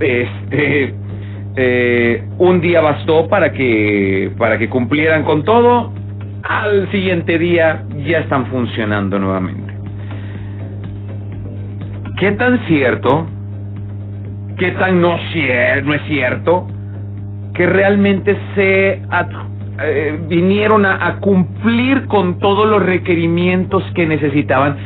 [0.00, 0.94] este,
[1.56, 5.92] eh, un día bastó para que para que cumplieran con todo,
[6.44, 9.72] al siguiente día ya están funcionando nuevamente.
[12.18, 13.26] ¿Qué tan cierto?
[14.56, 16.66] ¿Qué tan no, cier- no es cierto?
[17.54, 19.32] Que realmente se ad-
[19.82, 24.76] eh, vinieron a, cumplir con todos los requerimientos que necesitaban.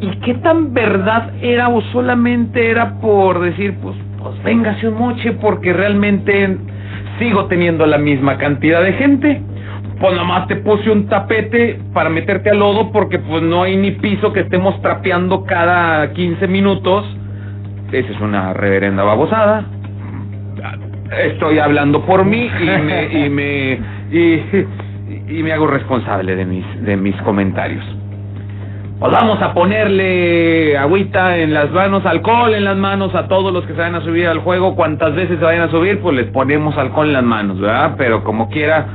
[0.00, 5.32] ¿Y qué tan verdad era o solamente era por decir, pues, pues véngase un moche
[5.32, 6.56] porque realmente
[7.18, 9.42] sigo teniendo la misma cantidad de gente?
[9.98, 13.90] Pues nomás te puse un tapete para meterte al lodo porque pues no hay ni
[13.90, 17.04] piso que estemos trapeando cada 15 minutos.
[17.90, 19.64] Esa es una reverenda babosada.
[21.24, 23.78] Estoy hablando por mí y me y me
[24.10, 24.42] y,
[25.38, 27.84] y me hago responsable de mis de mis comentarios.
[28.98, 33.64] Pues vamos a ponerle agüita en las manos, alcohol en las manos a todos los
[33.64, 34.74] que se vayan a subir al juego.
[34.74, 37.94] Cuantas veces se vayan a subir, pues les ponemos alcohol en las manos, ¿verdad?
[37.96, 38.88] Pero como quiera,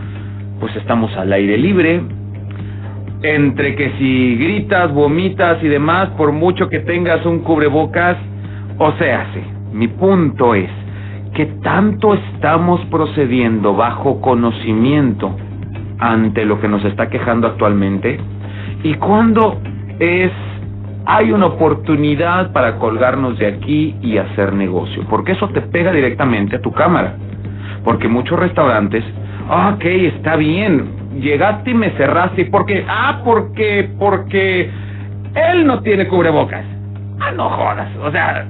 [0.60, 2.02] pues estamos al aire libre.
[3.22, 8.18] Entre que si gritas, vomitas y demás, por mucho que tengas un cubrebocas,
[8.80, 9.40] o sea, sí,
[9.72, 10.70] mi punto es
[11.34, 15.36] que tanto estamos procediendo bajo conocimiento
[16.00, 18.20] ante lo que nos está quejando actualmente
[18.84, 19.60] y cuando
[20.00, 20.32] es
[21.06, 26.56] hay una oportunidad para colgarnos de aquí y hacer negocio, porque eso te pega directamente
[26.56, 27.16] a tu cámara.
[27.84, 29.04] Porque muchos restaurantes,
[29.50, 32.86] ah, ok, está bien, llegaste y me cerraste, ¿y por qué?
[32.88, 34.70] Ah, porque, porque
[35.36, 36.66] él no tiene cubrebocas.
[37.20, 38.46] Ah, no jodas, o sea,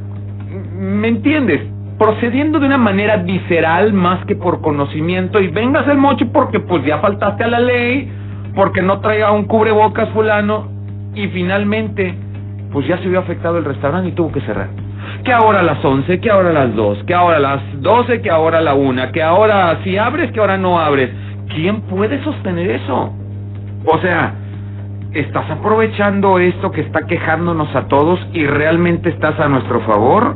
[0.78, 1.73] ¿me entiendes?
[1.98, 6.84] Procediendo de una manera visceral más que por conocimiento y vengas el mocho porque pues
[6.86, 8.12] ya faltaste a la ley,
[8.56, 10.68] porque no traiga un cubrebocas fulano
[11.16, 12.16] y finalmente
[12.72, 14.70] pues ya se vio afectado el restaurante y tuvo que cerrar.
[15.24, 18.22] Que ahora a las 11, que ahora a las 2, que ahora a las 12,
[18.22, 21.12] que ahora a la 1, que ahora si abres, que ahora no abres.
[21.54, 23.14] ¿Quién puede sostener eso?
[23.86, 24.34] O sea,
[25.14, 30.36] ¿estás aprovechando esto que está quejándonos a todos y realmente estás a nuestro favor?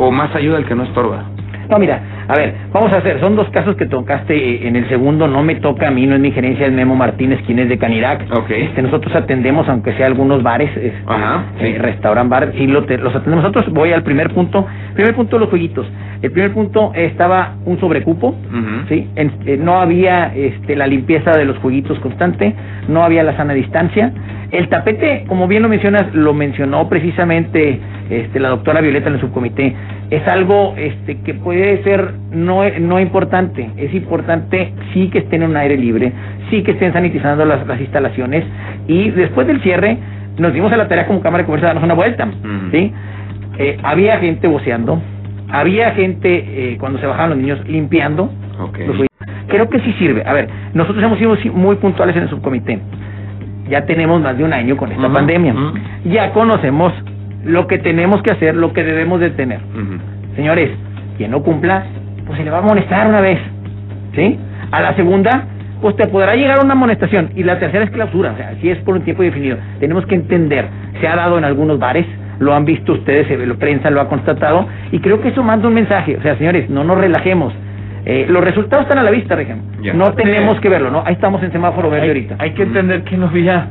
[0.00, 1.37] ¿O más ayuda el que no estorba?
[1.68, 4.88] No, mira, a ver, vamos a hacer, son dos casos que tocaste eh, en el
[4.88, 7.68] segundo, no me toca a mí, no es mi gerencia, es Memo Martínez, quien es
[7.68, 8.22] de Canirac.
[8.34, 8.50] Ok.
[8.50, 11.66] Este, nosotros atendemos, aunque sea algunos bares, este, Ajá, sí.
[11.66, 13.72] eh, restaurant bar, sí lo te- los atendemos nosotros.
[13.74, 14.66] Voy al primer punto.
[14.94, 15.86] Primer punto, los jueguitos.
[16.22, 18.34] El primer punto estaba un sobrecupo.
[18.88, 19.06] ¿sí?
[19.14, 22.54] En- eh, no había este, la limpieza de los jueguitos constante,
[22.88, 24.12] no había la sana distancia.
[24.50, 27.78] El tapete, como bien lo mencionas, lo mencionó precisamente
[28.08, 29.74] este, la doctora Violeta en el subcomité,
[30.10, 33.70] es algo este, que puede ser no, no importante.
[33.76, 36.12] Es importante sí que estén en un aire libre,
[36.50, 38.44] sí que estén sanitizando las, las instalaciones
[38.86, 39.98] y después del cierre
[40.38, 42.28] nos dimos a la tarea como Cámara de Comercio de darnos una vuelta.
[42.72, 42.92] ¿sí?
[43.58, 45.00] Eh, había gente voceando,
[45.50, 48.30] había gente eh, cuando se bajaban los niños limpiando,
[48.86, 49.08] los.
[49.48, 50.22] Creo que sí sirve.
[50.26, 52.78] A ver, nosotros hemos sido muy puntuales en el subcomité.
[53.70, 55.54] Ya tenemos más de un año con esta pandemia.
[56.04, 56.92] Ya conocemos
[57.44, 59.60] lo que tenemos que hacer, lo que debemos de tener.
[60.36, 60.70] Señores,
[61.16, 61.84] quien no cumpla,
[62.26, 63.38] pues se le va a amonestar una vez.
[64.14, 64.38] ¿Sí?
[64.70, 65.44] A la segunda,
[65.80, 67.30] pues te podrá llegar una amonestación.
[67.34, 68.32] Y la tercera es clausura.
[68.32, 69.56] O sea, si es por un tiempo definido.
[69.80, 70.66] Tenemos que entender.
[71.00, 72.06] Se ha dado en algunos bares,
[72.40, 74.66] lo han visto ustedes, se- la prensa lo ha constatado.
[74.92, 76.16] Y creo que eso manda un mensaje.
[76.16, 77.52] O sea, señores, no nos relajemos.
[78.04, 79.60] Eh, los resultados están a la vista, Regan.
[79.82, 79.92] Ya.
[79.92, 81.02] No tenemos que verlo, ¿no?
[81.04, 82.36] Ahí estamos en semáforo verde hay, ahorita.
[82.38, 83.68] hay que entender que no había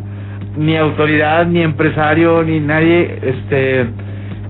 [0.58, 3.88] ni autoridad, ni empresario, ni nadie este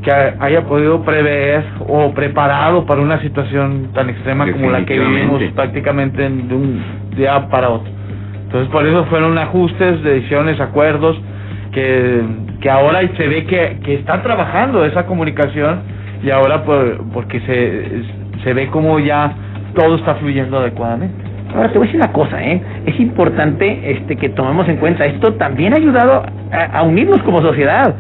[0.04, 5.40] que haya podido prever o preparado para una situación tan extrema como la que vivimos
[5.56, 6.82] prácticamente en- de un
[7.16, 7.92] día para otro.
[8.46, 11.20] Entonces por eso fueron ajustes, decisiones, acuerdos
[11.74, 12.22] que,
[12.62, 15.82] que ahora se ve que, que está trabajando esa comunicación
[16.24, 18.04] y ahora por, porque se,
[18.44, 19.34] se ve como ya
[19.76, 21.27] todo está fluyendo adecuadamente.
[21.58, 22.62] Ahora te voy a decir una cosa, ¿eh?
[22.86, 25.06] Es importante este, que tomemos en cuenta.
[25.06, 27.96] Esto también ha ayudado a, a unirnos como sociedad.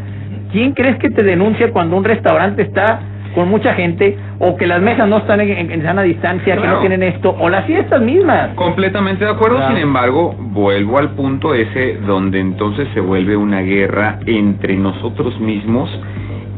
[0.52, 3.00] ¿Quién crees que te denuncia cuando un restaurante está
[3.36, 6.68] con mucha gente o que las mesas no están en, en- en sana distancia, que
[6.68, 8.50] no tienen esto, o las fiestas mismas?
[8.56, 9.74] Completamente de acuerdo, Claro.
[9.76, 15.90] sin embargo, vuelvo al punto ese donde entonces se vuelve una guerra entre nosotros mismos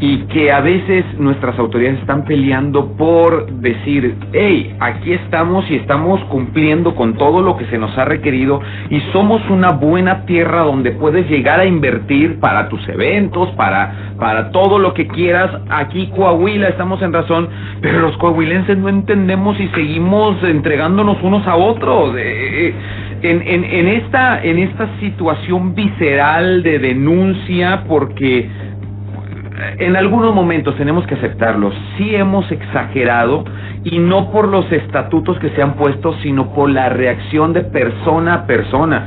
[0.02, 6.24] y que a veces nuestras autoridades están peleando por decir, hey, aquí estamos y estamos
[6.26, 10.92] cumpliendo con todo lo que se nos ha requerido y somos una buena tierra donde
[10.92, 15.52] puedes llegar a invertir para tus eventos, para, para todo lo que quieras.
[15.70, 17.50] Aquí Coahuila estamos en razón,
[17.82, 22.16] pero los coahuilenses no entendemos y seguimos entregándonos unos a otros.
[22.18, 22.22] Eh,
[22.70, 22.74] eh,
[23.22, 28.50] en, en, en esta en esta situación visceral de denuncia porque
[29.78, 31.72] en algunos momentos tenemos que aceptarlo.
[31.98, 33.44] Sí hemos exagerado
[33.84, 38.34] y no por los estatutos que se han puesto, sino por la reacción de persona
[38.34, 39.06] a persona.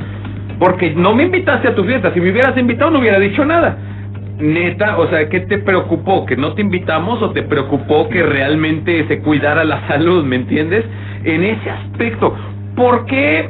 [0.59, 2.13] Porque no me invitaste a tu fiesta.
[2.13, 3.77] Si me hubieras invitado no hubiera dicho nada.
[4.39, 6.25] Neta, o sea, ¿qué te preocupó?
[6.25, 10.23] ¿Que no te invitamos o te preocupó que realmente se cuidara la salud?
[10.23, 10.85] ¿Me entiendes?
[11.23, 12.35] En ese aspecto.
[12.75, 13.49] ¿Por qué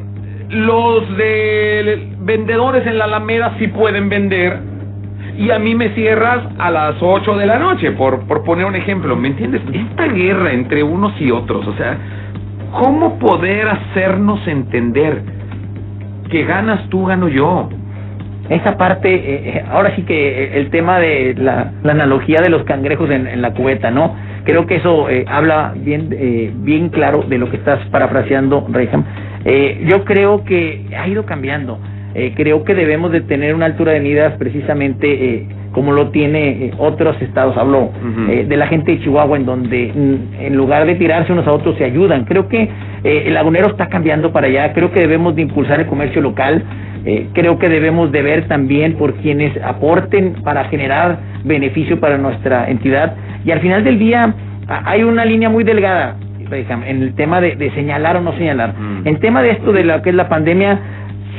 [0.49, 4.72] los de vendedores en la Alameda sí pueden vender
[5.37, 8.75] y a mí me cierras a las 8 de la noche, por, por poner un
[8.75, 9.61] ejemplo, ¿me entiendes?
[9.71, 11.97] Esta guerra entre unos y otros, o sea,
[12.71, 15.21] ¿cómo poder hacernos entender
[16.29, 17.69] que ganas tú, gano yo?
[18.49, 22.49] Esa parte, eh, eh, ahora sí que eh, el tema de la, la analogía de
[22.49, 24.15] los cangrejos en, en la cubeta, ¿no?
[24.43, 29.05] Creo que eso eh, habla bien, eh, bien claro de lo que estás parafraseando, Reham.
[29.45, 31.79] Eh, yo creo que ha ido cambiando.
[32.15, 36.65] Eh, creo que debemos de tener una altura de miras precisamente eh, como lo tiene
[36.65, 37.57] eh, otros estados.
[37.57, 37.91] Hablo
[38.29, 41.51] eh, de la gente de Chihuahua en donde mm, en lugar de tirarse unos a
[41.51, 42.23] otros se ayudan.
[42.25, 42.69] Creo que
[43.03, 44.71] eh, el lagunero está cambiando para allá.
[44.73, 46.63] Creo que debemos de impulsar el comercio local.
[47.33, 53.15] Creo que debemos de ver también por quienes aporten para generar beneficio para nuestra entidad.
[53.43, 54.33] Y al final del día
[54.69, 56.15] hay una línea muy delgada
[56.49, 58.73] en el tema de, de señalar o no señalar.
[58.79, 59.05] Mm.
[59.05, 60.79] En tema de esto de lo que es la pandemia,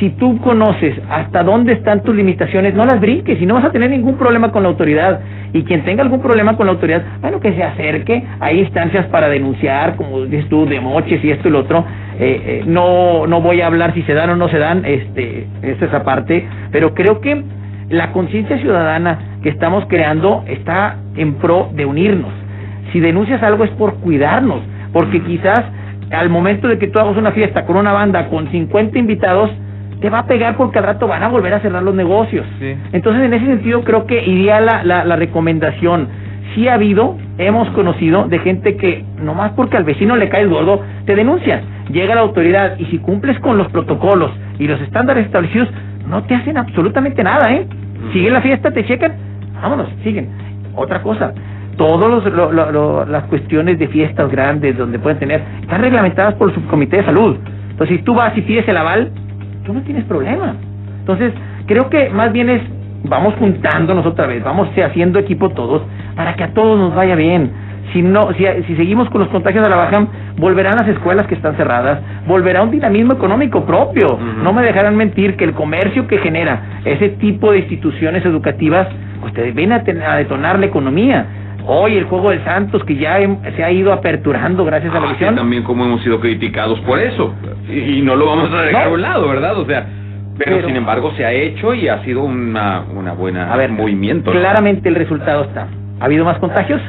[0.01, 3.71] si tú conoces hasta dónde están tus limitaciones, no las brinques y no vas a
[3.71, 5.21] tener ningún problema con la autoridad.
[5.53, 8.25] Y quien tenga algún problema con la autoridad, bueno, que se acerque.
[8.40, 11.85] Hay instancias para denunciar, como dices tú, de moches y esto y lo otro.
[12.19, 15.47] Eh, eh, no, no voy a hablar si se dan o no se dan, este,
[15.63, 17.42] esta es aparte, pero creo que
[17.88, 22.33] la conciencia ciudadana que estamos creando está en pro de unirnos.
[22.92, 24.61] Si denuncias algo es por cuidarnos,
[24.92, 25.61] porque quizás
[26.11, 29.51] al momento de que tú hagas una fiesta con una banda con 50 invitados,
[30.05, 32.44] te va a pegar porque al rato van a volver a cerrar los negocios.
[32.59, 32.77] Sí.
[32.92, 36.09] Entonces, en ese sentido, creo que iría la, la, la recomendación.
[36.55, 40.83] Sí ha habido, hemos conocido de gente que nomás porque al vecino le caes gordo,
[41.07, 41.63] te denuncian.
[41.90, 45.71] Llega la autoridad y si cumples con los protocolos y los estándares establecidos,
[46.07, 47.67] no te hacen absolutamente nada, ¿eh?
[48.13, 49.15] Siguen la fiesta, te checan,
[49.55, 50.29] vámonos, siguen.
[50.75, 51.33] Otra cosa,
[51.79, 57.05] todas las cuestiones de fiestas grandes donde pueden tener, están reglamentadas por el subcomité de
[57.07, 57.38] salud.
[57.71, 59.11] Entonces, si tú vas y pides el aval,
[59.65, 60.54] tú no tienes problema.
[61.00, 61.33] Entonces,
[61.67, 62.62] creo que más bien es,
[63.04, 65.83] vamos juntándonos otra vez, vamos haciendo equipo todos
[66.17, 67.50] para que a todos nos vaya bien.
[67.92, 70.06] Si no, si, si seguimos con los contagios a la baja,
[70.38, 74.19] volverán las escuelas que están cerradas, volverá un dinamismo económico propio.
[74.42, 78.88] No me dejarán mentir que el comercio que genera ese tipo de instituciones educativas,
[79.21, 81.27] pues te ven a, a detonar la economía.
[81.67, 83.19] Hoy el juego del Santos que ya
[83.56, 85.35] se ha ido aperturando gracias a la Ah, visión.
[85.35, 87.33] también como hemos sido criticados por eso.
[87.69, 88.90] Y, y no lo vamos a dejar No.
[88.90, 89.58] a un lado, ¿verdad?
[89.58, 89.87] O sea,
[90.38, 93.71] pero, Pero- sin embargo se ha hecho y ha sido una, una buena A ver,
[93.71, 94.33] movimiento.
[94.33, 94.38] ¿no?
[94.40, 95.69] Claramente el resultado está.
[96.00, 96.81] ¿Ha habido más contagios?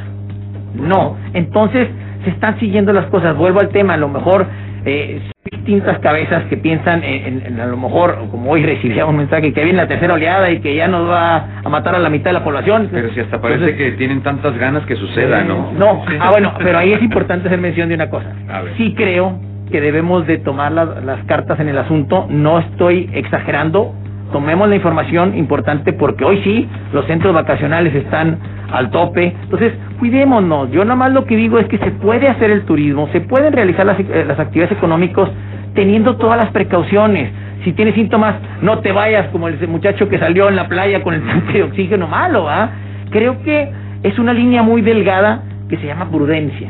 [0.73, 1.15] No.
[1.33, 1.87] Entonces
[2.23, 3.37] se están siguiendo las cosas.
[3.37, 3.93] Vuelvo al tema.
[3.93, 4.45] A lo mejor
[4.85, 5.21] eh,
[5.51, 9.51] distintas cabezas que piensan en, en- en a lo mejor, como hoy recibía un mensaje,
[9.53, 12.25] que viene la tercera oleada y que ya nos va a matar a la mitad
[12.25, 12.89] de la población.
[12.91, 15.71] Pero si hasta parece Entonces, que tienen tantas ganas que suceda, ¿no?
[15.77, 18.27] No, ah bueno, pero ahí es importante hacer mención de una cosa.
[18.49, 18.73] A ver.
[18.77, 19.39] Sí creo
[19.71, 23.93] que debemos de tomar las, las cartas en el asunto, no estoy exagerando,
[24.31, 28.37] tomemos la información importante porque hoy sí los centros vacacionales están
[28.71, 32.49] al tope, entonces cuidémonos, yo nada más lo que digo es que se puede hacer
[32.51, 35.29] el turismo, se pueden realizar las, eh, las actividades económicas
[35.73, 37.29] teniendo todas las precauciones.
[37.63, 41.13] Si tienes síntomas, no te vayas como ese muchacho que salió en la playa con
[41.13, 42.69] el tanque de oxígeno malo, ¿ah?
[43.11, 43.71] Creo que
[44.03, 46.69] es una línea muy delgada que se llama prudencia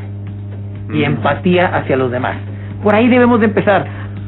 [0.93, 1.03] y Mm.
[1.05, 2.35] empatía hacia los demás.
[2.83, 3.85] Por ahí debemos de empezar.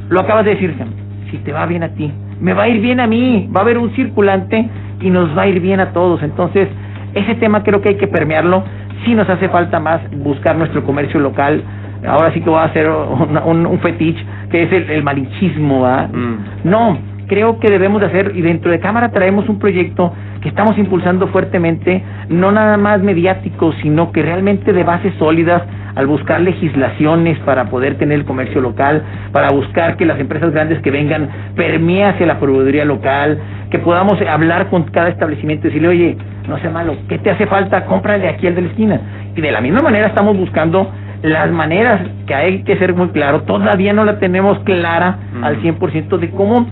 [0.09, 0.89] Lo acabas de decir, Sam.
[1.31, 3.49] Si te va bien a ti, me va a ir bien a mí.
[3.55, 4.69] Va a haber un circulante
[5.01, 6.21] y nos va a ir bien a todos.
[6.23, 6.67] Entonces,
[7.13, 8.63] ese tema creo que hay que permearlo.
[9.05, 11.63] Sí nos hace falta más buscar nuestro comercio local.
[12.07, 15.85] Ahora sí que voy a hacer un, un, un fetiche, que es el, el malinchismo.
[15.85, 16.69] Mm.
[16.69, 16.97] No,
[17.27, 21.27] creo que debemos de hacer, y dentro de Cámara traemos un proyecto que estamos impulsando
[21.27, 25.63] fuertemente, no nada más mediático, sino que realmente de bases sólidas,
[25.95, 29.01] al buscar legislaciones para poder tener el comercio local,
[29.31, 33.39] para buscar que las empresas grandes que vengan permee hacia la proveeduría local,
[33.71, 36.17] que podamos hablar con cada establecimiento y decirle, oye,
[36.47, 37.85] no sea malo, ¿qué te hace falta?
[37.85, 39.01] Cómprale aquí al de la esquina.
[39.35, 40.91] Y de la misma manera estamos buscando
[41.23, 46.17] las maneras que hay que ser muy claro, todavía no la tenemos clara al 100%
[46.19, 46.67] de cómo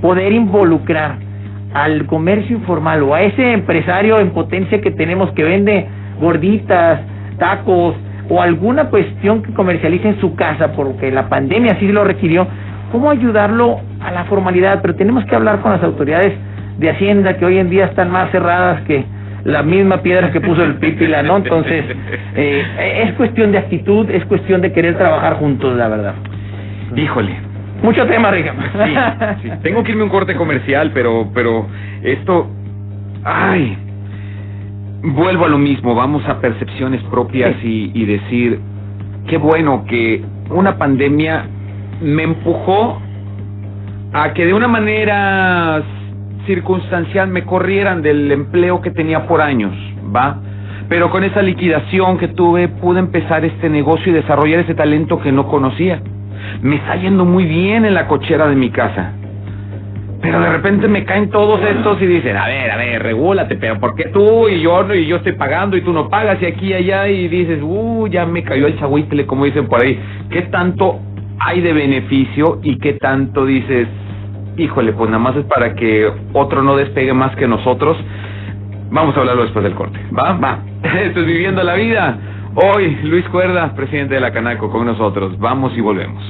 [0.00, 1.16] poder involucrar
[1.74, 5.86] al comercio informal o a ese empresario en potencia que tenemos que vende
[6.20, 7.00] gorditas,
[7.38, 7.94] tacos
[8.28, 12.46] o alguna cuestión que comercialice en su casa porque la pandemia así lo requirió,
[12.92, 16.32] cómo ayudarlo a la formalidad, pero tenemos que hablar con las autoridades
[16.78, 19.04] de Hacienda que hoy en día están más cerradas que
[19.44, 21.38] la misma piedra que puso el Pípila, ¿no?
[21.38, 21.84] Entonces,
[22.36, 26.14] eh, es cuestión de actitud, es cuestión de querer trabajar juntos, la verdad.
[26.94, 27.49] Híjole.
[27.82, 28.54] Mucho tema, Riga.
[29.42, 29.50] Sí, sí.
[29.62, 31.66] Tengo que irme a un corte comercial, pero, pero
[32.02, 32.46] esto,
[33.24, 33.76] ay,
[35.02, 35.94] vuelvo a lo mismo.
[35.94, 38.60] Vamos a percepciones propias y, y decir,
[39.26, 41.46] qué bueno que una pandemia
[42.02, 43.00] me empujó
[44.12, 45.82] a que de una manera
[46.46, 49.72] circunstancial me corrieran del empleo que tenía por años,
[50.14, 50.38] ¿va?
[50.88, 55.30] Pero con esa liquidación que tuve pude empezar este negocio y desarrollar ese talento que
[55.30, 56.02] no conocía.
[56.62, 59.12] Me está yendo muy bien en la cochera de mi casa.
[60.22, 63.80] Pero de repente me caen todos estos y dicen, a ver, a ver, regúlate, pero
[63.80, 66.66] ¿por qué tú y yo y yo estoy pagando y tú no pagas y aquí
[66.68, 67.08] y allá?
[67.08, 69.98] Y dices, uh, ya me cayó el chagüitle, como dicen por ahí.
[70.28, 71.00] ¿Qué tanto
[71.38, 73.88] hay de beneficio y qué tanto dices,
[74.58, 77.96] híjole, pues nada más es para que otro no despegue más que nosotros?
[78.90, 79.98] Vamos a hablarlo después del corte.
[80.16, 80.32] ¿Va?
[80.34, 80.58] Va.
[80.82, 82.18] Esto es Viviendo la Vida.
[82.54, 85.38] Hoy, Luis Cuerda, presidente de la Canaco, con nosotros.
[85.38, 86.20] Vamos y volvemos.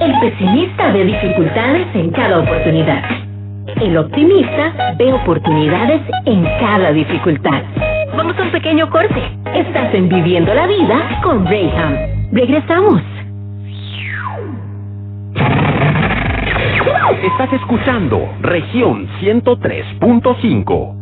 [0.00, 3.02] El pesimista ve dificultades en cada oportunidad.
[3.80, 7.62] El optimista ve oportunidades en cada dificultad.
[8.16, 9.20] Vamos a un pequeño corte.
[9.54, 11.96] Estás en Viviendo la Vida con Rayham.
[12.30, 13.11] Regresamos.
[17.20, 20.94] Estás escuchando región 103.5.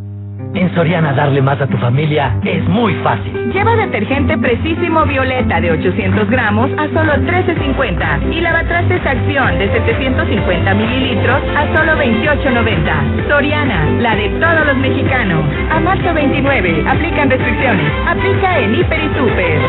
[0.54, 3.52] En Soriana darle más a tu familia es muy fácil.
[3.52, 10.74] Lleva detergente Precisísimo Violeta de 800 gramos a solo 13.50 y lavatrastes Acción de 750
[10.74, 13.28] mililitros a solo 28.90.
[13.28, 15.44] Soriana, la de todos los mexicanos.
[15.70, 17.92] A marzo 29, aplican restricciones.
[18.08, 19.60] Aplica en Hiper y Super.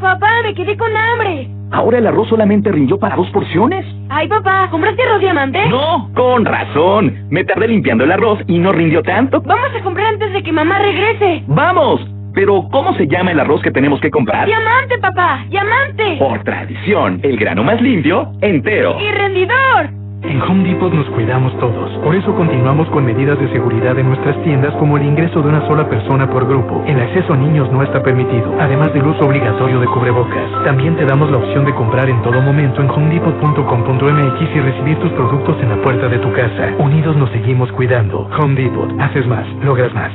[0.00, 1.48] Papá, me quedé con hambre.
[1.74, 3.84] ¿Ahora el arroz solamente rindió para dos porciones?
[4.08, 5.68] Ay, papá, ¿compraste arroz diamante?
[5.68, 7.26] No, con razón.
[7.30, 9.40] Me tardé limpiando el arroz y no rindió tanto.
[9.40, 11.42] Vamos a comprar antes de que mamá regrese.
[11.48, 12.00] ¡Vamos!
[12.32, 14.46] Pero, ¿cómo se llama el arroz que tenemos que comprar?
[14.46, 16.16] Diamante, papá, diamante.
[16.20, 18.96] Por tradición, el grano más limpio, entero.
[19.00, 20.03] Y rendidor.
[20.24, 21.90] En Home Depot nos cuidamos todos.
[22.02, 25.66] Por eso continuamos con medidas de seguridad en nuestras tiendas como el ingreso de una
[25.66, 26.82] sola persona por grupo.
[26.86, 30.64] El acceso a niños no está permitido, además del uso obligatorio de cubrebocas.
[30.64, 35.12] También te damos la opción de comprar en todo momento en homedepot.com.mx y recibir tus
[35.12, 36.70] productos en la puerta de tu casa.
[36.78, 38.28] Unidos nos seguimos cuidando.
[38.38, 38.90] Home Depot.
[39.00, 40.10] Haces más, logras más.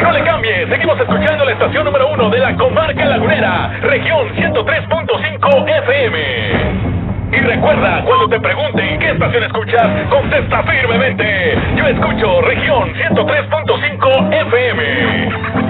[0.00, 5.68] No le cambie, seguimos escuchando la estación número uno de la comarca lagunera, región 103.5
[5.68, 7.01] FM.
[7.32, 11.58] Y recuerda, cuando te pregunten qué estación escuchas, contesta firmemente.
[11.76, 15.62] Yo escucho región 103.5 FM.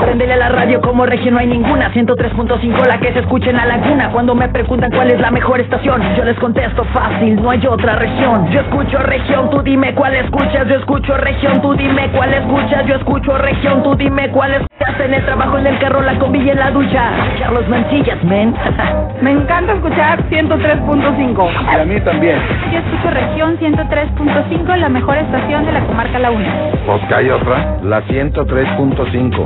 [0.00, 3.56] Prendele a la radio como región no hay ninguna 103.5 la que se escucha en
[3.56, 7.50] la laguna Cuando me preguntan cuál es la mejor estación Yo les contesto fácil, no
[7.50, 12.10] hay otra región Yo escucho región, tú dime cuál escuchas Yo escucho región, tú dime
[12.14, 16.00] cuál escuchas Yo escucho región, tú dime cuál escuchas En el trabajo, en el carro,
[16.02, 17.10] la y en la ducha.
[17.38, 18.54] Carlos Mantillas, men.
[19.22, 22.38] Me encanta escuchar 103.5 Y a mí también.
[22.72, 26.52] Yo escucho región 103.5 La mejor estación de la comarca Laguna
[26.86, 29.44] Pues que hay otra, la 103.5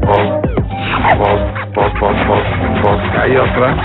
[0.00, 0.18] Pues,
[1.18, 1.40] pues,
[1.74, 2.42] pues, pues, pues,
[2.82, 3.76] pues que hay otra.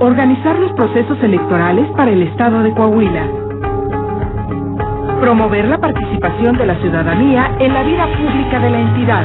[0.00, 3.45] Organizar los procesos electorales para el Estado de Coahuila.
[5.20, 9.24] Promover la participación de la ciudadanía en la vida pública de la entidad.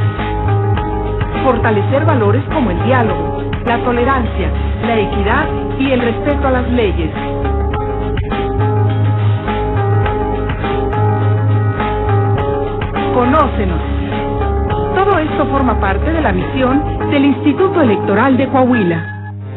[1.43, 4.49] Fortalecer valores como el diálogo, la tolerancia,
[4.87, 5.45] la equidad
[5.79, 7.11] y el respeto a las leyes.
[13.13, 13.81] Conócenos.
[14.95, 19.20] Todo esto forma parte de la misión del Instituto Electoral de Coahuila.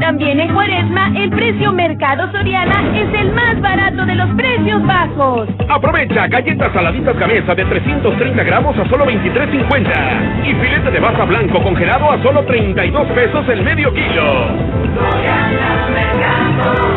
[0.00, 5.48] También en Cuaresma, el precio Mercado Soriana es el más barato de los precios bajos.
[5.68, 11.62] Aprovecha galletas saladitas cabeza de 330 gramos a solo 23.50 y filete de baja blanco
[11.62, 14.46] congelado a solo 32 pesos el medio kilo.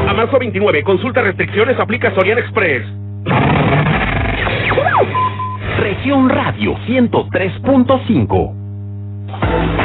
[0.07, 2.83] A marzo 29, consulta restricciones, aplica Soriana Express.
[5.79, 9.84] Región Radio 103.5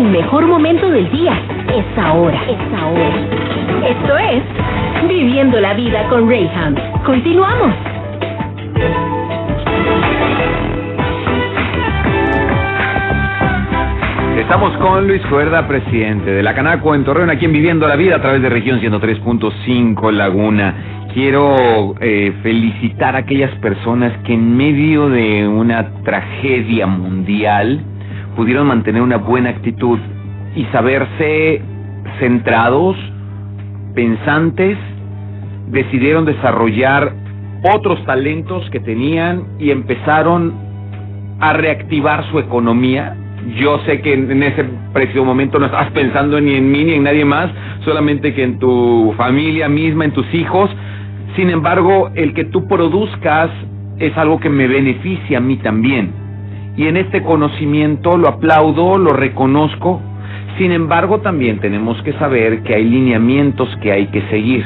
[0.00, 1.38] El mejor momento del día
[1.76, 2.40] es ahora.
[2.48, 3.10] Es ahora.
[3.86, 4.42] Esto es
[5.06, 6.74] Viviendo la Vida con Rayham.
[7.04, 7.74] Continuamos.
[14.38, 18.16] Estamos con Luis Cuerda, presidente de la Canaco en Torreón, aquí en Viviendo la Vida
[18.16, 21.08] a través de región 103.5 Laguna.
[21.12, 27.84] Quiero eh, felicitar a aquellas personas que en medio de una tragedia mundial
[28.36, 29.98] pudieron mantener una buena actitud
[30.54, 31.62] y saberse
[32.18, 32.96] centrados,
[33.94, 34.76] pensantes,
[35.68, 37.12] decidieron desarrollar
[37.74, 40.54] otros talentos que tenían y empezaron
[41.40, 43.16] a reactivar su economía.
[43.56, 47.04] Yo sé que en ese preciso momento no estás pensando ni en mí ni en
[47.04, 47.50] nadie más,
[47.84, 50.70] solamente que en tu familia misma, en tus hijos.
[51.36, 53.50] Sin embargo, el que tú produzcas
[53.98, 56.19] es algo que me beneficia a mí también.
[56.80, 60.00] Y en este conocimiento lo aplaudo, lo reconozco.
[60.56, 64.64] Sin embargo, también tenemos que saber que hay lineamientos que hay que seguir.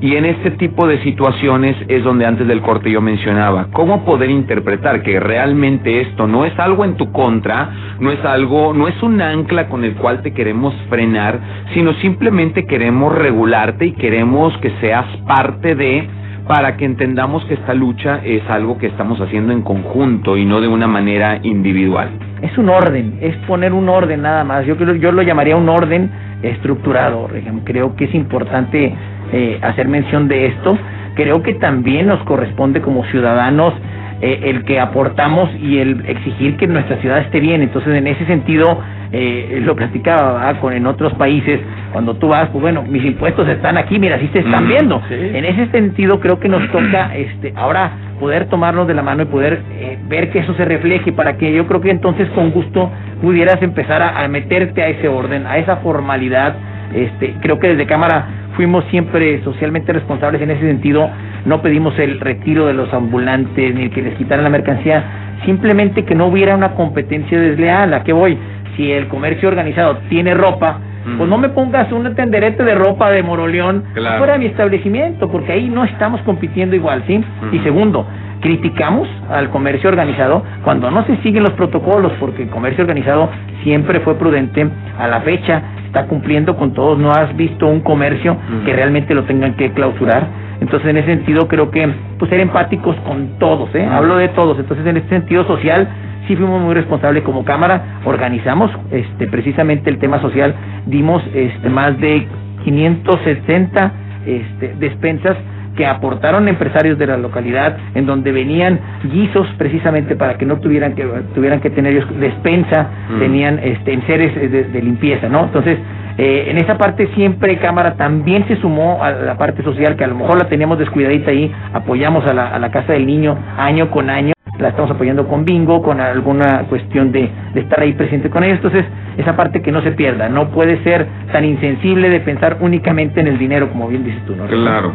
[0.00, 4.30] Y en este tipo de situaciones es donde antes del corte yo mencionaba, cómo poder
[4.30, 9.02] interpretar que realmente esto no es algo en tu contra, no es algo, no es
[9.02, 11.40] un ancla con el cual te queremos frenar,
[11.74, 16.08] sino simplemente queremos regularte y queremos que seas parte de
[16.50, 20.60] para que entendamos que esta lucha es algo que estamos haciendo en conjunto y no
[20.60, 22.08] de una manera individual.
[22.42, 24.66] Es un orden, es poner un orden nada más.
[24.66, 26.10] Yo yo lo llamaría un orden
[26.42, 27.28] estructurado.
[27.62, 28.92] Creo que es importante
[29.32, 30.76] eh, hacer mención de esto.
[31.14, 33.72] Creo que también nos corresponde como ciudadanos
[34.20, 37.62] eh, el que aportamos y el exigir que nuestra ciudad esté bien.
[37.62, 38.76] Entonces, en ese sentido,
[39.12, 40.60] eh, lo platicaba ¿verdad?
[40.60, 41.60] con en otros países,
[41.92, 45.02] cuando tú vas, pues bueno, mis impuestos están aquí, mira, así te están viendo.
[45.08, 45.14] sí.
[45.14, 49.26] En ese sentido, creo que nos toca este ahora poder tomarnos de la mano y
[49.26, 52.90] poder eh, ver que eso se refleje para que yo creo que entonces con gusto
[53.22, 56.54] pudieras empezar a, a meterte a ese orden, a esa formalidad.
[56.94, 61.08] Este, creo que desde Cámara fuimos siempre socialmente responsables en ese sentido,
[61.46, 65.02] no pedimos el retiro de los ambulantes ni el que les quitaran la mercancía,
[65.44, 67.94] simplemente que no hubiera una competencia desleal.
[67.94, 68.36] ¿A qué voy?
[68.76, 70.78] Si el comercio organizado tiene ropa,
[71.16, 74.18] pues no me pongas un tenderete de ropa de Moroleón Claro.
[74.18, 77.24] fuera de mi establecimiento, porque ahí no estamos compitiendo igual, ¿sí?
[77.52, 78.06] Y segundo,
[78.40, 83.28] criticamos al comercio organizado cuando no se siguen los protocolos, porque el comercio organizado
[83.62, 84.66] siempre fue prudente
[84.98, 89.24] a la fecha, está cumpliendo con todos, no has visto un comercio que realmente lo
[89.24, 90.26] tengan que clausurar.
[90.60, 93.86] Entonces, en ese sentido, creo que pues ser empáticos con todos, ¿eh?
[93.90, 94.58] Hablo de todos.
[94.58, 95.88] Entonces, en ese sentido social,
[96.30, 100.54] sí fuimos muy responsables como Cámara, organizamos este precisamente el tema social,
[100.86, 102.24] dimos este más de
[102.64, 103.92] 570
[104.26, 105.36] este, despensas
[105.76, 108.78] que aportaron empresarios de la localidad, en donde venían
[109.12, 111.04] guisos precisamente para que no tuvieran que
[111.34, 113.18] tuvieran que tener despensa, Mm.
[113.18, 115.44] tenían este enseres eh, de, de limpieza, ¿no?
[115.46, 115.78] Entonces
[116.18, 120.08] eh, en esa parte siempre Cámara también se sumó a la parte social que a
[120.08, 123.90] lo mejor la teníamos descuidadita ahí, apoyamos a la, a la casa del niño año
[123.90, 128.30] con año, la estamos apoyando con bingo, con alguna cuestión de, de estar ahí presente
[128.30, 128.84] con ellos, entonces
[129.16, 133.28] esa parte que no se pierda, no puede ser tan insensible de pensar únicamente en
[133.28, 134.46] el dinero como bien dices tú, ¿no?
[134.46, 134.92] Claro.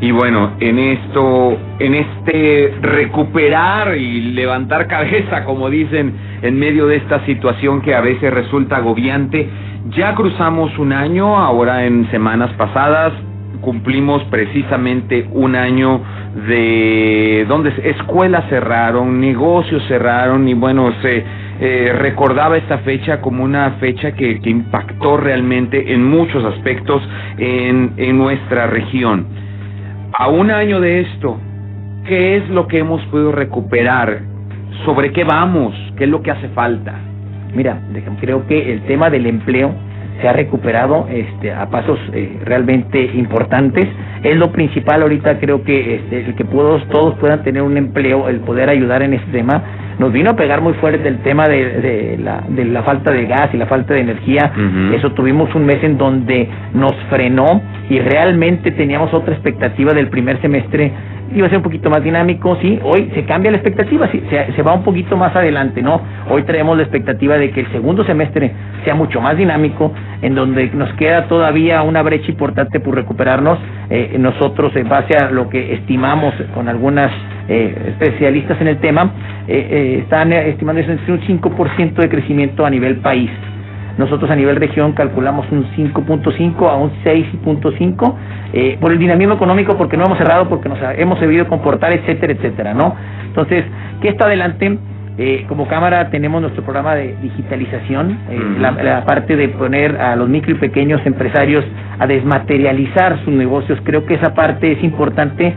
[0.00, 6.96] Y bueno, en esto, en este recuperar y levantar cabeza, como dicen, en medio de
[6.96, 9.48] esta situación que a veces resulta agobiante,
[9.96, 13.12] ya cruzamos un año, ahora en semanas pasadas
[13.60, 16.00] cumplimos precisamente un año
[16.46, 21.24] de donde escuelas cerraron, negocios cerraron y bueno, se
[21.60, 27.02] eh, recordaba esta fecha como una fecha que, que impactó realmente en muchos aspectos
[27.36, 29.26] en, en nuestra región.
[30.12, 31.38] A un año de esto,
[32.06, 34.20] ¿qué es lo que hemos podido recuperar?
[34.84, 35.74] ¿Sobre qué vamos?
[35.96, 36.94] ¿Qué es lo que hace falta?
[37.54, 37.80] Mira,
[38.20, 39.74] creo que el tema del empleo
[40.20, 43.88] se ha recuperado este, a pasos eh, realmente importantes.
[44.22, 48.28] Es lo principal ahorita, creo que este, el que todos, todos puedan tener un empleo,
[48.28, 49.62] el poder ayudar en este tema.
[49.98, 53.26] Nos vino a pegar muy fuerte el tema de, de la, de la falta de
[53.26, 54.52] gas y la falta de energía.
[54.94, 57.60] Eso tuvimos un mes en donde nos frenó
[57.90, 60.92] y realmente teníamos otra expectativa del primer semestre.
[61.34, 62.78] Iba a ser un poquito más dinámico, sí.
[62.84, 66.00] Hoy se cambia la expectativa, sí, se, se va un poquito más adelante, ¿no?
[66.30, 68.52] Hoy traemos la expectativa de que el segundo semestre
[68.84, 73.58] sea mucho más dinámico, en donde nos queda todavía una brecha importante por recuperarnos.
[73.90, 77.10] Eh, nosotros, en base a lo que estimamos con algunas
[77.48, 79.12] eh, especialistas en el tema,
[79.46, 83.30] eh, eh, están estimando un 5% de crecimiento a nivel país.
[83.98, 88.14] Nosotros a nivel región calculamos un 5.5 a un 6.5
[88.52, 92.32] eh, por el dinamismo económico, porque no hemos cerrado, porque nos hemos sabido comportar, etcétera,
[92.32, 92.94] etcétera, ¿no?
[93.26, 93.64] Entonces,
[94.00, 94.78] ¿qué está adelante?
[95.20, 100.14] Eh, como Cámara tenemos nuestro programa de digitalización, eh, la, la parte de poner a
[100.14, 101.64] los micro y pequeños empresarios
[101.98, 103.80] a desmaterializar sus negocios.
[103.82, 105.54] Creo que esa parte es importante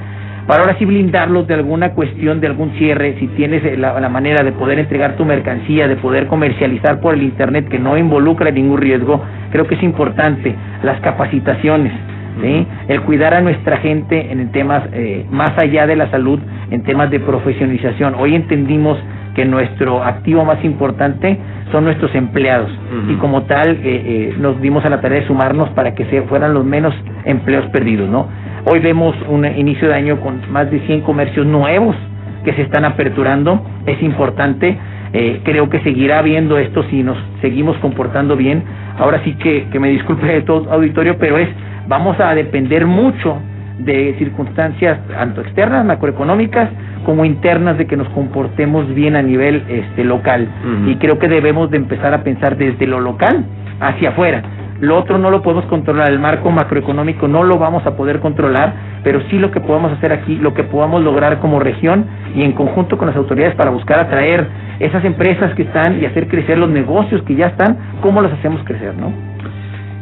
[0.48, 4.10] para ahora sí blindarlos de alguna cuestión, de algún cierre, si tienes eh, la, la
[4.10, 8.50] manera de poder entregar tu mercancía, de poder comercializar por el Internet que no involucra
[8.50, 10.56] ningún riesgo, creo que es importante.
[10.84, 11.94] Las capacitaciones,
[12.42, 12.68] ¿sí?
[12.88, 16.40] el cuidar a nuestra gente en temas eh, más allá de la salud,
[16.72, 18.16] en temas de profesionalización.
[18.16, 18.98] Hoy entendimos
[19.36, 21.38] que nuestro activo más importante
[21.72, 22.70] son nuestros empleados
[23.10, 26.22] y como tal eh, eh, nos dimos a la tarea de sumarnos para que se
[26.24, 28.28] fueran los menos empleos perdidos, ¿no?
[28.66, 31.96] Hoy vemos un inicio de año con más de 100 comercios nuevos
[32.44, 34.78] que se están aperturando, es importante,
[35.14, 38.64] eh, creo que seguirá habiendo esto si nos seguimos comportando bien.
[38.98, 41.50] Ahora sí que, que me disculpe de todo auditorio, pero es,
[41.88, 43.38] vamos a depender mucho
[43.86, 46.70] de circunstancias tanto externas, macroeconómicas,
[47.06, 50.48] como internas de que nos comportemos bien a nivel este local.
[50.88, 53.46] Y creo que debemos de empezar a pensar desde lo local
[53.80, 54.44] hacia afuera.
[54.82, 58.74] Lo otro no lo podemos controlar, el marco macroeconómico no lo vamos a poder controlar,
[59.04, 62.06] pero sí lo que podemos hacer aquí, lo que podamos lograr como región
[62.36, 64.48] y en conjunto con las autoridades para buscar atraer
[64.80, 68.64] esas empresas que están y hacer crecer los negocios que ya están, ¿cómo los hacemos
[68.64, 69.31] crecer, no?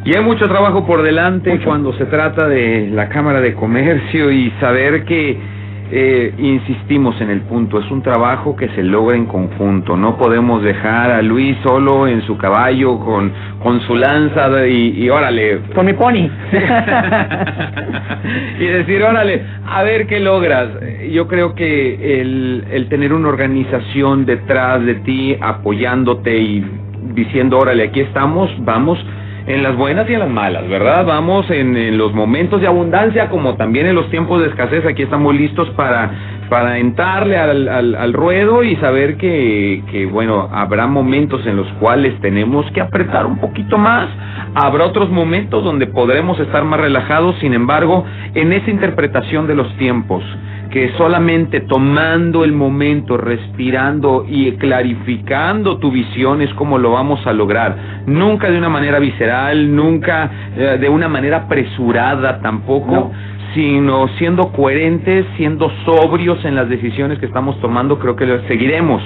[0.06, 4.50] Y hay mucho trabajo por delante cuando se trata de la Cámara de Comercio y
[4.60, 5.38] saber que
[5.92, 10.64] eh, insistimos en el punto, es un trabajo que se logra en conjunto, no podemos
[10.64, 15.60] dejar a Luis solo en su caballo con, con su lanza y, y órale.
[15.76, 16.30] Con mi pony.
[18.60, 20.70] y decir, órale, a ver qué logras.
[21.12, 26.66] Yo creo que el, el tener una organización detrás de ti apoyándote y
[27.16, 28.98] diciendo, órale, aquí estamos, vamos
[29.50, 31.04] en las buenas y en las malas, ¿verdad?
[31.06, 35.02] Vamos en, en, los momentos de abundancia como también en los tiempos de escasez, aquí
[35.02, 40.88] estamos listos para, para entrarle al, al, al ruedo y saber que, que, bueno, habrá
[40.88, 44.10] momentos en los cuales tenemos que apretar un poquito más,
[44.56, 49.72] habrá otros momentos donde podremos estar más relajados, sin embargo, en esa interpretación de los
[49.78, 50.24] tiempos,
[50.72, 57.34] que solamente tomando el momento, respirando y clarificando tu visión es como lo vamos a
[57.34, 58.04] lograr.
[58.06, 63.12] Nunca de una manera visceral, nunca eh, de una manera apresurada tampoco.
[63.54, 69.02] Sino siendo coherentes, siendo sobrios en las decisiones que estamos tomando, creo que lo seguiremos,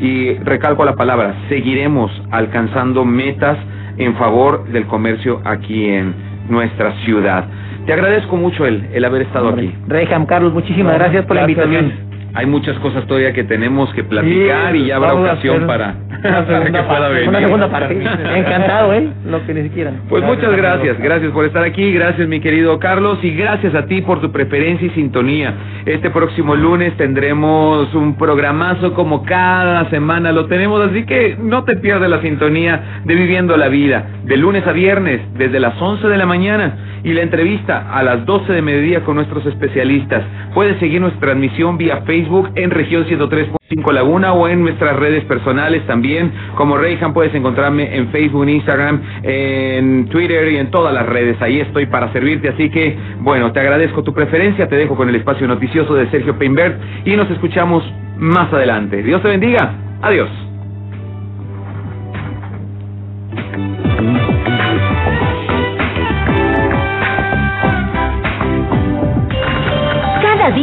[0.00, 3.58] y recalco la palabra, seguiremos alcanzando metas
[3.96, 6.14] en favor del comercio aquí en
[6.48, 7.46] nuestra ciudad.
[7.86, 9.68] Te agradezco mucho el, el haber estado Hombre.
[9.68, 9.76] aquí.
[9.86, 12.05] Reyham, Carlos, muchísimas gracias por Gracias, la invitación.
[12.36, 16.28] Hay muchas cosas todavía que tenemos que platicar Sí, y ya habrá ocasión para, que
[16.70, 17.28] pueda parte, venir.
[17.30, 17.94] Una segunda parte.
[17.94, 19.08] Encantado, ¿eh?
[19.26, 19.92] Lo que ni siquiera.
[20.10, 24.02] Pues muchas gracias, gracias por estar aquí, gracias mi querido Carlos y gracias a ti
[24.02, 25.54] por tu preferencia y sintonía.
[25.86, 31.76] Este próximo lunes tendremos un programazo como cada semana lo tenemos, así que no te
[31.76, 36.16] pierdas la sintonía de Viviendo la Vida, de lunes a viernes, desde las 11 de
[36.18, 36.74] la mañana
[37.04, 40.24] y la entrevista a las 12 de mediodía con nuestros especialistas.
[40.54, 45.86] Puedes seguir nuestra transmisión vía Facebook en región 103.5 Laguna o en nuestras redes personales
[45.86, 46.32] también.
[46.56, 51.40] Como Reyhan puedes encontrarme en Facebook, en Instagram, en Twitter y en todas las redes.
[51.40, 52.48] Ahí estoy para servirte.
[52.48, 54.68] Así que, bueno, te agradezco tu preferencia.
[54.68, 57.84] Te dejo con el espacio noticioso de Sergio Peinbert y nos escuchamos
[58.18, 59.02] más adelante.
[59.02, 59.74] Dios te bendiga.
[60.02, 60.28] Adiós.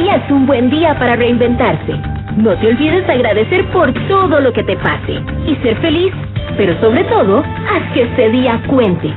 [0.01, 1.93] Es un buen día para reinventarse.
[2.37, 6.11] No te olvides de agradecer por todo lo que te pase y ser feliz,
[6.57, 9.13] pero sobre todo, haz que este día cuente.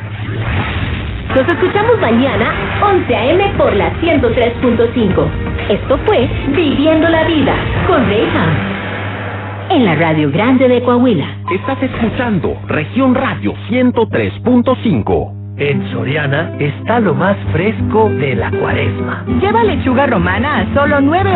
[1.30, 2.52] Nos escuchamos mañana,
[2.82, 3.52] 11 a.m.
[3.56, 5.26] por la 103.5.
[5.70, 7.54] Esto fue Viviendo la Vida
[7.86, 8.76] con Reyham.
[9.70, 11.26] En la Radio Grande de Coahuila.
[11.50, 15.35] Estás escuchando Región Radio 103.5.
[15.58, 19.24] En Soriana está lo más fresco de la cuaresma.
[19.40, 21.34] Lleva lechuga romana a solo 9